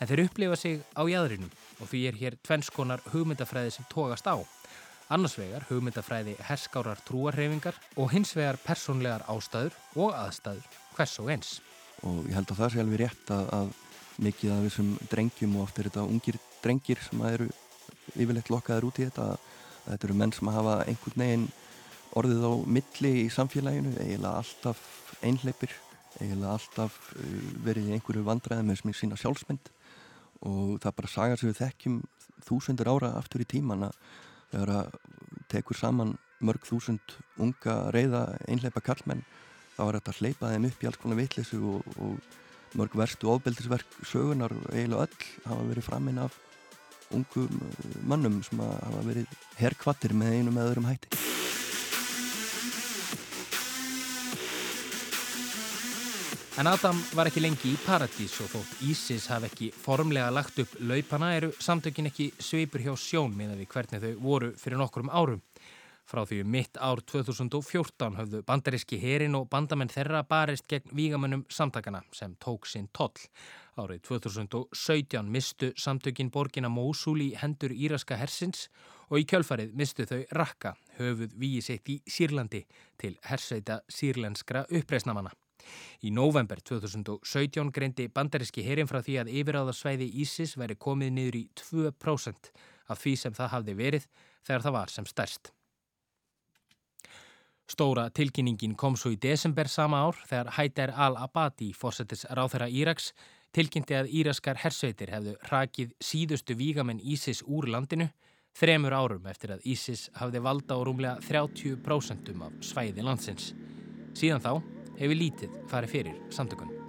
[0.00, 4.36] En þeir upplifa sig á jæðrinum og því er hér tvennskonar hugmyndafræði sem tókast á.
[5.12, 10.66] Annars vegar hugmyndafræði herskárar trúarhefingar og hins vegar personlegar ástæður og aðstæður
[10.96, 11.52] hvers og eins.
[12.04, 13.70] Og ég held að það sé alveg rétt að, að
[14.26, 17.48] mikið af þessum drengjum og oft er þetta ungir drengir sem eru
[18.16, 19.28] yfirleitt lokkaður út í þetta
[19.86, 21.48] þetta eru menn sem hafa einhvern veginn
[22.16, 24.82] orðið á milli í samfélaginu eiginlega alltaf
[25.22, 25.72] einhleipir
[26.18, 29.70] eiginlega alltaf uh, verið í einhverju vandræði með sína sjálfsmynd
[30.44, 31.98] og það bara sagar sem við þekkjum
[32.46, 33.98] þúsundur ára aftur í tíman að
[34.52, 34.96] þegar að
[35.52, 39.24] tekur saman mörg þúsund unga reyða einhleipa kallmenn
[39.76, 43.30] þá er þetta að hleypa þeim upp í alls konar vittlisu og, og mörg verstu
[43.32, 46.36] ofbeldisverk sögunar eiginlega öll hafa verið framinn af
[47.14, 51.15] ungum eh, mannum sem hafa verið herrkvattir með einum eða öðrum hætti.
[56.56, 60.78] En Adam var ekki lengi í paradís og þótt Ísis hafi ekki formlega lagt upp
[60.88, 65.42] laupana eru samtökin ekki sveipur hjá sjón með því hvernig þau voru fyrir nokkrum árum.
[66.08, 71.44] Frá því um mitt ár 2014 höfðu bandaríski herin og bandamenn þeirra barist gegn vígamönnum
[71.52, 73.28] samtakana sem tók sinn toll.
[73.76, 78.70] Árið 2017 mistu samtökin borgina Mósul í hendur íraska hersins
[79.10, 82.64] og í kjölfarið mistu þau rakka, höfuð víi sitt í Sýrlandi
[82.96, 85.36] til hersveita sýrlenskra uppreisnamanna.
[86.06, 91.44] Í november 2017 greindi bandaríski herin frá því að yfiráðarsvæði Ísis væri komið niður í
[91.60, 92.50] 2%
[92.92, 94.08] af því sem það hafði verið
[94.46, 95.52] þegar það var sem stærst.
[97.66, 103.10] Stóra tilkynningin kom svo í desember sama ár þegar Haider al-Abadi, fórsetis ráþæra Íraks,
[103.56, 108.06] tilkynnti að íraskar hersveitir hefðu rakið síðustu vígamenn Ísis úr landinu
[108.56, 113.52] þremur árum eftir að Ísis hafði valda á rúmlega 30% af svæði landsins.
[114.16, 116.82] Síðan þá hefur lítið farið fyrir samtökunum.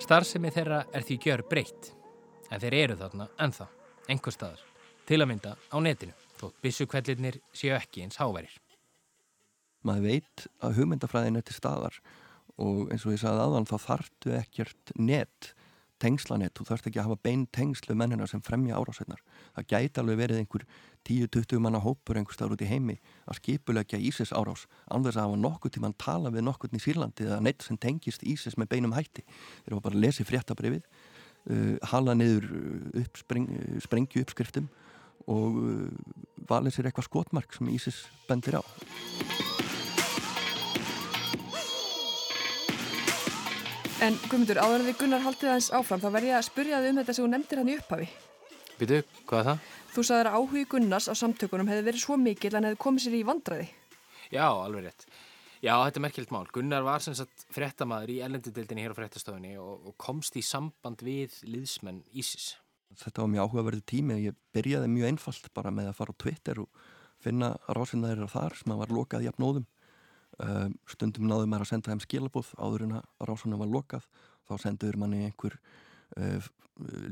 [0.00, 1.92] Starfsemi þeirra er því gjör breytt,
[2.50, 3.68] en þeir eru þarna ennþá,
[4.10, 4.64] einhver staðar,
[5.06, 8.52] til að mynda á netinu þótt bissukvellirnir séu ekki eins háverir.
[9.86, 12.00] Maður veit að hugmyndafræðin er til staðar
[12.60, 15.52] og eins og ég sagði aðan þá þartu ekkert net
[16.00, 19.20] tengslanett, þú þarfst ekki að hafa bein tengslu mennina sem fremja árásveitnar
[19.56, 20.64] það gæti alveg verið einhver
[21.08, 22.96] 10-20 manna hópur einhver staður út í heimi
[23.26, 26.82] að skipulegja Ísis árás andur þess að hafa nokkuð tíma að tala við nokkuð í
[26.84, 29.24] Sýrlandi eða neitt sem tengist Ísis með beinum hætti.
[29.64, 34.68] Þeir var bara að lesi fréttabrifið uh, hala niður uh, upp spreng, uh, sprengju uppskriftum
[35.30, 35.88] og uh,
[36.50, 38.62] valið sér eitthvað skotmark sem Ísis bendir á
[44.00, 46.90] En Guðmundur, áður en við Gunnar haldið aðeins áfram, þá verð ég að spyrja þið
[46.90, 48.06] um þetta sem þú nefndir hann í upphafi.
[48.78, 49.64] Býtu, hvað er það?
[49.92, 53.16] Þú sagðir að áhugi Gunnars á samtökunum hefði verið svo mikill en hefði komið sér
[53.18, 53.66] í vandraði.
[54.32, 55.04] Já, alveg rétt.
[55.60, 56.46] Já, þetta er merkjöld mál.
[56.56, 61.04] Gunnar var sem sagt frettamæður í ellendudildinni hér á frettastofunni og, og komst í samband
[61.04, 62.54] við liðsmenn Ísis.
[63.02, 64.16] Þetta var mjög áhugaverðu tími.
[64.24, 66.88] Ég byrjaði mjög einfalt bara með að fara á Twitter og
[67.20, 69.68] finna rásinnaðir þar sem að var lokað í apnóðum
[70.40, 74.04] Um, stundum náðum maður að senda þeim skilabóð áður en að rásunum var lokað.
[74.48, 75.56] Þá sendur manni einhver
[76.16, 76.46] uh,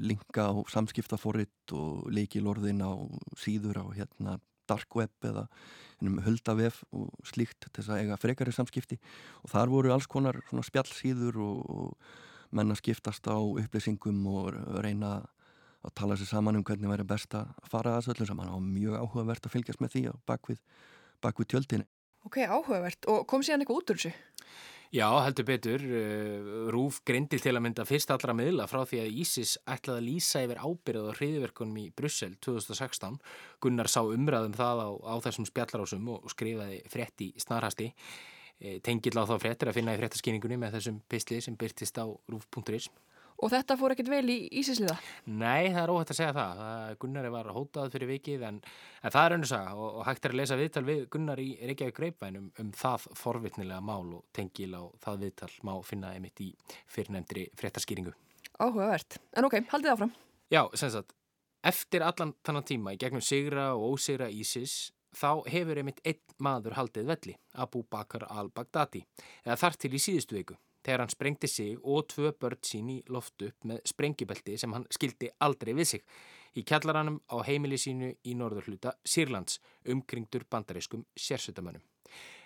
[0.01, 2.93] linka á samskiptaforrit og leikilorðin á
[3.37, 5.45] síður á hérna dark web eða
[6.25, 8.97] huldavef og slíkt til þess að eiga frekari samskipti.
[9.45, 15.19] Og þar voru alls konar spjallsíður og, og menna skiptast á upplýsingum og reyna
[15.85, 18.57] að tala sér saman um hvernig væri best að fara að þessu öllu saman.
[18.57, 20.65] Og mjög áhugavert að fylgjast með því bakvið,
[21.25, 21.91] bakvið tjöldinni
[22.29, 23.07] Ok, áhugavert.
[23.09, 24.11] Og kom síðan eitthvað út úr þessu?
[24.89, 25.83] Já, heldur betur.
[25.85, 30.07] Eh, Rúf grindi til að mynda fyrst allra miðla frá því að Ísis ætlaði að
[30.07, 33.19] lýsa yfir ábyrðað á hriðiverkunum í Brussel 2016.
[33.65, 37.91] Gunnar sá umræðum það á, á þessum spjallarásum og skrifaði frett í snarhasti.
[38.61, 42.09] Eh, Tengill á þá frettir að finna í frettaskýningunni með þessum pistli sem byrtist á
[42.09, 42.89] rúf.is.
[43.39, 44.97] Og þetta fór ekkert vel í Ísisliða?
[45.31, 46.63] Nei, það er óhægt að segja það.
[46.63, 48.57] það Gunnari var hótað fyrir vikið en,
[48.99, 51.47] en það er önnu saga og, og hægt er að lesa viðtal við Gunnar í
[51.71, 56.43] Reykjavík Greipvæn um, um það forvittnilega mál og tengil á það viðtal má finna einmitt
[56.43, 56.49] í
[56.91, 58.17] fyrirnefndri fréttaskýringu.
[58.59, 59.21] Áhugavert.
[59.39, 60.15] En ok, haldið áfram.
[60.51, 61.15] Já, sem sagt,
[61.63, 66.77] eftir allan þannan tíma í gegnum sigra og ósigra Ísis þá hefur einmitt einn maður
[66.79, 69.05] haldið velli, Abu Bakr al-Baghdadi,
[69.45, 72.99] eða þar til í síðustu viku þegar hann sprengti sig og tvö börn sín í
[73.13, 76.05] loft upp með sprengjubelti sem hann skildi aldrei við sig
[76.57, 81.83] í kjallaranum á heimili sínu í norðurhluta Sýrlands umkringdur bandarískum sérsötamönnum.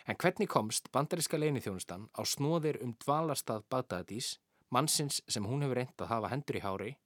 [0.08, 4.34] En hvernig komst bandaríska leinithjónustan á snóðir um dvalarstað Bagdadís,
[4.74, 6.96] mannsins sem hún hefur reynd að hafa hendur í hári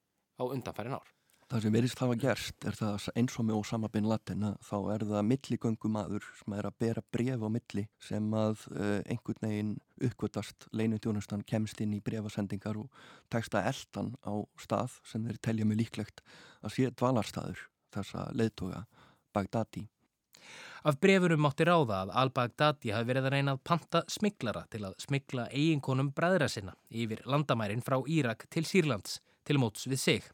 [0.40, 1.16] á undanfærin ár?
[1.47, 5.05] Það sem verist hafa gerst er það eins og með Osama bin Laden þá er
[5.07, 9.70] það milligöngumadur sem er að bera bref á milli sem að uh, einhvern veginn
[10.09, 12.90] uppgötast leinutjónustan kemst inn í brefasendingar og
[13.30, 16.24] teksta eldan á stað sem þeir telja mig líklegt
[16.66, 17.62] að sé dvalarstaður
[17.94, 18.82] þessa leðtoga
[19.30, 19.86] Bagdadi.
[20.82, 24.99] Af brefurum mátti ráða að al-Baghdadi hafi verið að reyna að panta smiklara til að
[25.03, 30.26] smikla eiginkonum bræðra sinna yfir landamærin frá Írak til Sýrlands til móts við sig.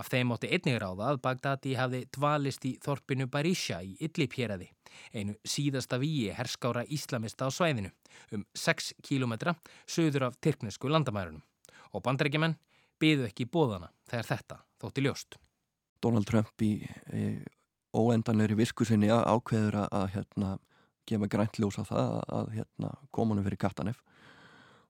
[0.00, 4.70] Af þeim mótti einnig ráða að Bagdadi hafði dvalist í þorpinu Barisha í Idlib-héræði,
[5.12, 7.90] einu síðasta víi herskára íslamista á svæðinu,
[8.32, 11.44] um 6 kílometra söður af Tyrknesku landamærunum.
[11.92, 12.56] Og bandarækjumenn
[13.00, 15.36] byðu ekki bóðana þegar þetta þótti ljóst.
[16.00, 16.72] Donald Trump í
[17.12, 17.24] e,
[17.92, 20.54] óendanleiri viskusinni ákveður að, hérna,
[21.04, 24.00] gefa grænt ljós á það að hérna, komunum fyrir Katanef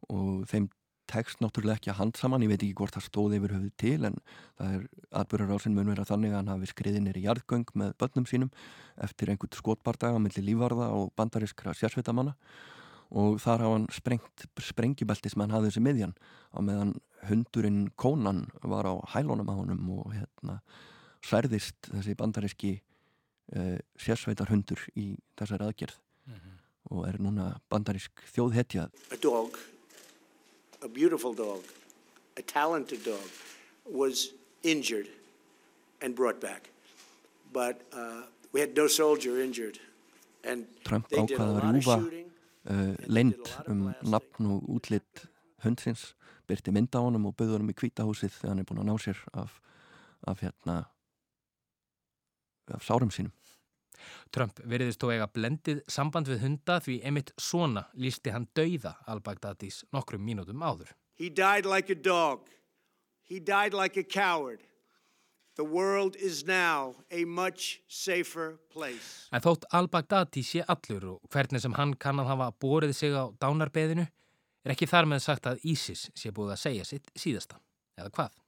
[0.07, 0.71] og þeim
[1.11, 4.09] tekst náttúrulega ekki að hand saman, ég veit ekki hvort það stóði yfir höfuð til
[4.09, 4.19] en
[4.59, 4.83] það er
[5.21, 8.53] atbyrjar ásinn mun vera þannig að hann hafi skriðið nýri jarðgöng með börnum sínum
[9.03, 12.37] eftir einhvern skotbardaga mellir lífvarða og bandariskra sérsveitamanna.
[13.11, 16.15] Og þar hafa hann sprengt sprengjubelti sem hann hafði þessi miðjan
[16.55, 16.93] á meðan
[17.27, 20.61] hundurinn Kónan var á hælónum á honum og hérna
[21.27, 25.99] særðist þessi bandariski uh, sérsveitar hundur í þessari aðgerð.
[26.31, 26.57] Mm -hmm.
[26.91, 28.95] og er núna bandarisk þjóðhetjað
[30.83, 31.63] A a beautiful dog,
[32.37, 33.29] a talented dog,
[33.85, 35.09] was injured
[36.01, 36.71] and brought back.
[37.53, 38.23] But uh,
[38.53, 39.79] we had no soldier injured.
[40.45, 45.27] And Trump ákvaða að rúfa uh, leind um nafn og útlitt
[45.65, 46.15] hundsins,
[46.49, 48.97] byrti mynda á honum og bauði honum í kvítahúsið þegar hann er búin að ná
[49.05, 49.61] sér af,
[50.25, 50.79] af hérna
[52.73, 53.35] af sárum sínum.
[54.35, 59.85] Trump veriðist þó eiga blendið samband við hunda því emitt svona lísti hann dauða al-Baghdadis
[59.95, 60.95] nokkrum mínútum áður.
[61.21, 62.49] He died like a dog.
[63.23, 64.61] He died like a coward.
[65.57, 69.29] The world is now a much safer place.
[69.33, 73.29] En þótt al-Baghdadi sé allur og hvernig sem hann kann að hafa borið sig á
[73.43, 74.07] dánarbeðinu
[74.65, 77.61] er ekki þar með sagt að Ísis sé búið að segja sitt síðasta.
[77.99, 78.41] Eða hvað?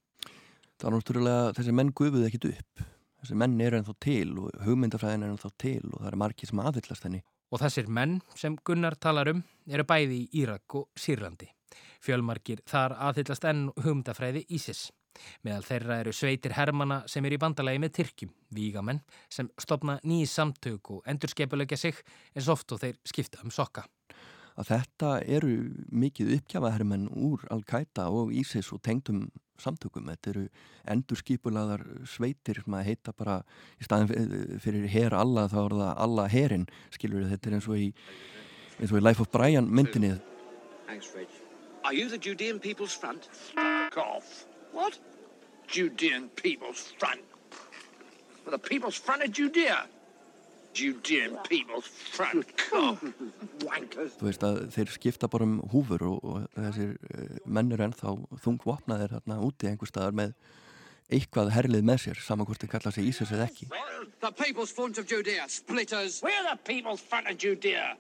[0.78, 2.86] Það er náttúrulega þessi menn gufuð ekkit upp
[3.22, 6.62] þessi menn eru ennþá til og hugmyndafræðin er ennþá til og það eru margir sem
[6.62, 7.22] aðvillast henni.
[7.52, 11.50] Og þessir menn sem Gunnar talar um eru bæði í Írak og Sýrlandi.
[12.02, 14.90] Fjölmarkir þar aðhyllast enn hugmyndafræði Ísis.
[15.44, 20.24] Meðal þeirra eru sveitir hermana sem er í bandalagi með Tyrkjum, vígamenn sem stopna nýj
[20.32, 21.98] samtök og endur skepulegja sig
[22.32, 23.84] eins oft og þeir skipta um sokka.
[24.56, 25.52] Að þetta eru
[25.88, 29.26] mikið uppkjafahermenn úr Al-Qaida og ISIS og tengdum
[29.62, 30.10] samtökum.
[30.12, 30.44] Þetta eru
[30.92, 33.40] endur skipulaðar sveitir sem að heita bara
[33.78, 37.78] í staðin fyrir her alla þá er það alla herin, skilur þetta er eins og
[37.78, 37.88] í,
[38.80, 40.16] eins og í Life of Brian myndinni.
[40.86, 41.40] Thanks, Rich.
[41.84, 43.24] Are you the Judean People's Front?
[43.32, 44.46] Fuck off.
[44.72, 44.98] What?
[45.66, 47.22] Judean People's Front.
[48.44, 49.78] Well, the People's Front of Judea.
[49.78, 49.88] Judean People's Front.
[49.88, 50.61] Wankers.
[54.18, 57.00] Þú veist að þeir skipta bara um húfur og, og þessir uh,
[57.44, 58.08] menn er ennþá
[58.44, 60.30] þungvapnaðir hérna úti einhver staðar með
[61.12, 63.66] eitthvað herlið með sér saman hvort þeir kalla sig Ísis eða ekki.
[64.22, 65.44] The People's Front of Judea.
[65.48, 66.22] Splitters.
[66.24, 67.96] We're the People's Front of Judea.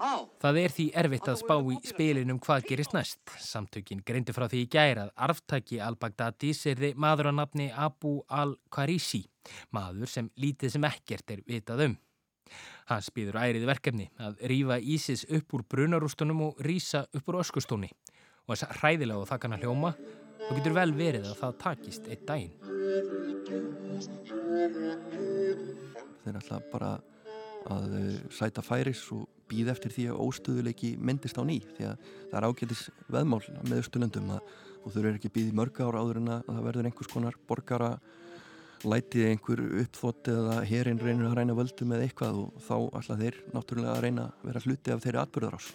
[0.00, 0.30] Oh.
[0.40, 3.20] Það er því erfitt að spá í spilin um hvað gerist næst.
[3.44, 8.14] Samtökin greindi frá því í gæra að arftaki al-Baghdadis er þið maður á nafni Abu
[8.32, 9.26] al-Qarisi,
[9.74, 11.98] maður sem lítið sem ekkert er vitað um.
[12.90, 17.90] Hans býður ærið verkefni að rýfa Ísis upp úr brunarústunum og rýsa upp úr öskustóni.
[18.46, 19.92] Og þess að hræðilega og þakkan að hljóma,
[20.40, 22.56] þá getur vel verið að það takist eitt daginn.
[26.24, 26.96] Þeir ætla bara
[27.70, 27.94] að
[28.34, 32.46] sæta færis og býð eftir því að óstöðuleiki myndist á ný því að það er
[32.46, 36.66] ágætis veðmál með Östurlöndum að þú þurfur ekki býðið mörg ára áður en að það
[36.68, 37.90] verður einhvers konar borgara
[38.88, 43.36] lætið einhver uppþótt eða hérinn reynir að ræna völdum eða eitthvað og þá alltaf þeir
[43.54, 45.68] náttúrulega að reyna að vera hluti af þeirri atbyrðar ás.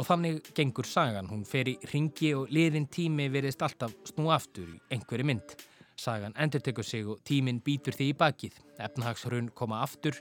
[0.00, 4.70] Og þannig gengur sagan, hún fer í ringi og liðin tími verðist alltaf snú aftur
[4.72, 5.52] í einhverju mynd.
[6.00, 8.54] Sagan endur tekur sig og tíminn býtur því í bakið.
[8.80, 10.16] Efnahagshrun koma aftur,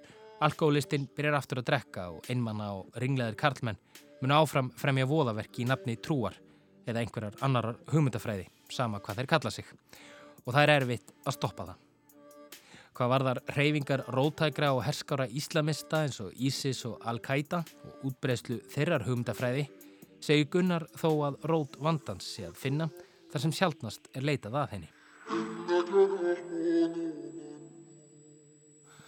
[0.45, 3.79] alkoholistinn byrjar aftur að drekka og einmanna og ringleðir karlmenn
[4.21, 6.37] mun áfram fremja voðaverki í nafni trúar
[6.89, 9.67] eða einhverjar annarar hugmyndafræði, sama hvað þeir kalla sig.
[10.45, 11.77] Og það er erfitt að stoppa það.
[12.99, 18.59] Hvað var þar reyfingar rótækra og herskára íslamista eins og ISIS og Al-Qaida og útbreyslu
[18.73, 19.69] þeirrar hugmyndafræði
[20.19, 22.89] segir Gunnar þó að rót vandans sé að finna
[23.31, 24.89] þar sem sjálfnast er leitað að henni.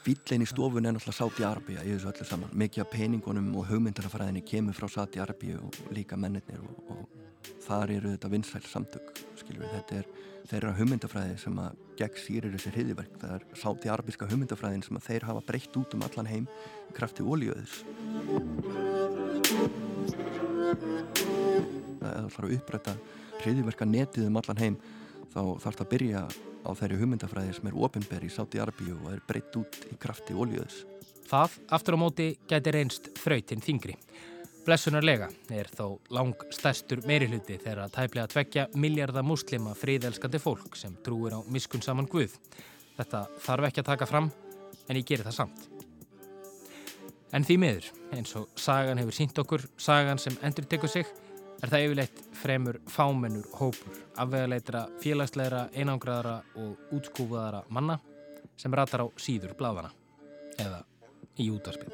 [0.02, 2.54] Bíllein í stofun er náttúrulega Sáti Arbíja í þessu öllu saman.
[2.58, 7.94] Mikið af peningunum og hugmyndarafræðinni kemur frá Sáti Arbíja og líka mennirnir og, og þar
[7.94, 9.76] eru þetta vinsæl samtök, skilur við.
[9.76, 10.08] Þetta er
[10.50, 13.20] þeirra hugmyndafræði sem að gegn sýrir þessi hriðiverk.
[13.22, 16.48] Það er Sáti Arbíska hugmyndafræðin sem að þeir hafa breytt út um allan heim
[16.98, 17.84] krafti ólíöðus.
[22.02, 22.98] Það er að fara að upprætta
[23.44, 24.82] hriðiverka netið um allan heim
[25.32, 26.24] þá þarf það að byrja
[26.62, 30.36] á þeirri hugmyndafræði sem er ofinberi í Sáti Arbíu og er breytt út í krafti
[30.36, 30.84] ólíöðus.
[31.32, 33.96] Það, aftur á móti, gæti reynst þrautinn þingri.
[34.62, 40.78] Blessunarlega er þó lang stærstur meiri hluti þegar að tæplega tvekja miljardar muslima fríðelskandi fólk
[40.78, 42.36] sem trúir á miskun saman Guð.
[43.00, 44.30] Þetta þarf ekki að taka fram,
[44.86, 45.66] en ég gerir það samt.
[47.34, 51.08] En því miður, eins og sagan hefur sínt okkur, sagan sem endur tekur sig,
[51.62, 58.00] er það yfirleitt fremur fámennur hópur, afvegaleitra, félagsleira, einangraðara og útskúfaðara manna
[58.58, 59.94] sem ratar á síður bláðana
[60.58, 60.82] eða
[61.38, 61.90] í útarspil.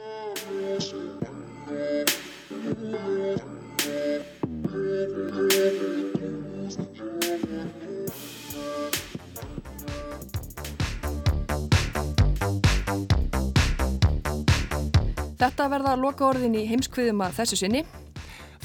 [15.37, 17.85] Þetta verða loka orðin í heimskviðum að þessu sinni.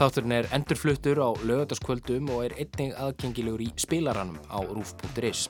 [0.03, 5.47] Þátturinn er endurfluttur á lögataskvöldum og er einnig aðgengilegur í spilaranum á rúf.is.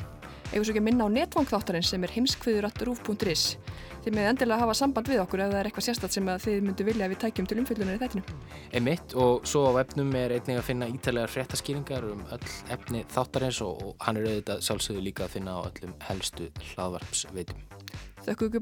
[0.52, 3.44] Eða svo ekki minna á netvang þáttarinn sem er heimskviður.rúf.is.
[4.04, 6.84] Þið með endilega hafa samband við okkur ef það er eitthvað sérstatt sem þið myndu
[6.84, 8.36] vilja að við tækjum til umfyllunar í þættinu.
[8.76, 13.64] Emitt og svo á webnum er einnig að finna ítalegar fréttaskýringar um öll efni þáttarins
[13.64, 17.56] og hann er auðvitað sjálfsögðu líka að finna á öllum helstu hlaðvarpsveitum.
[18.28, 18.52] Þökkum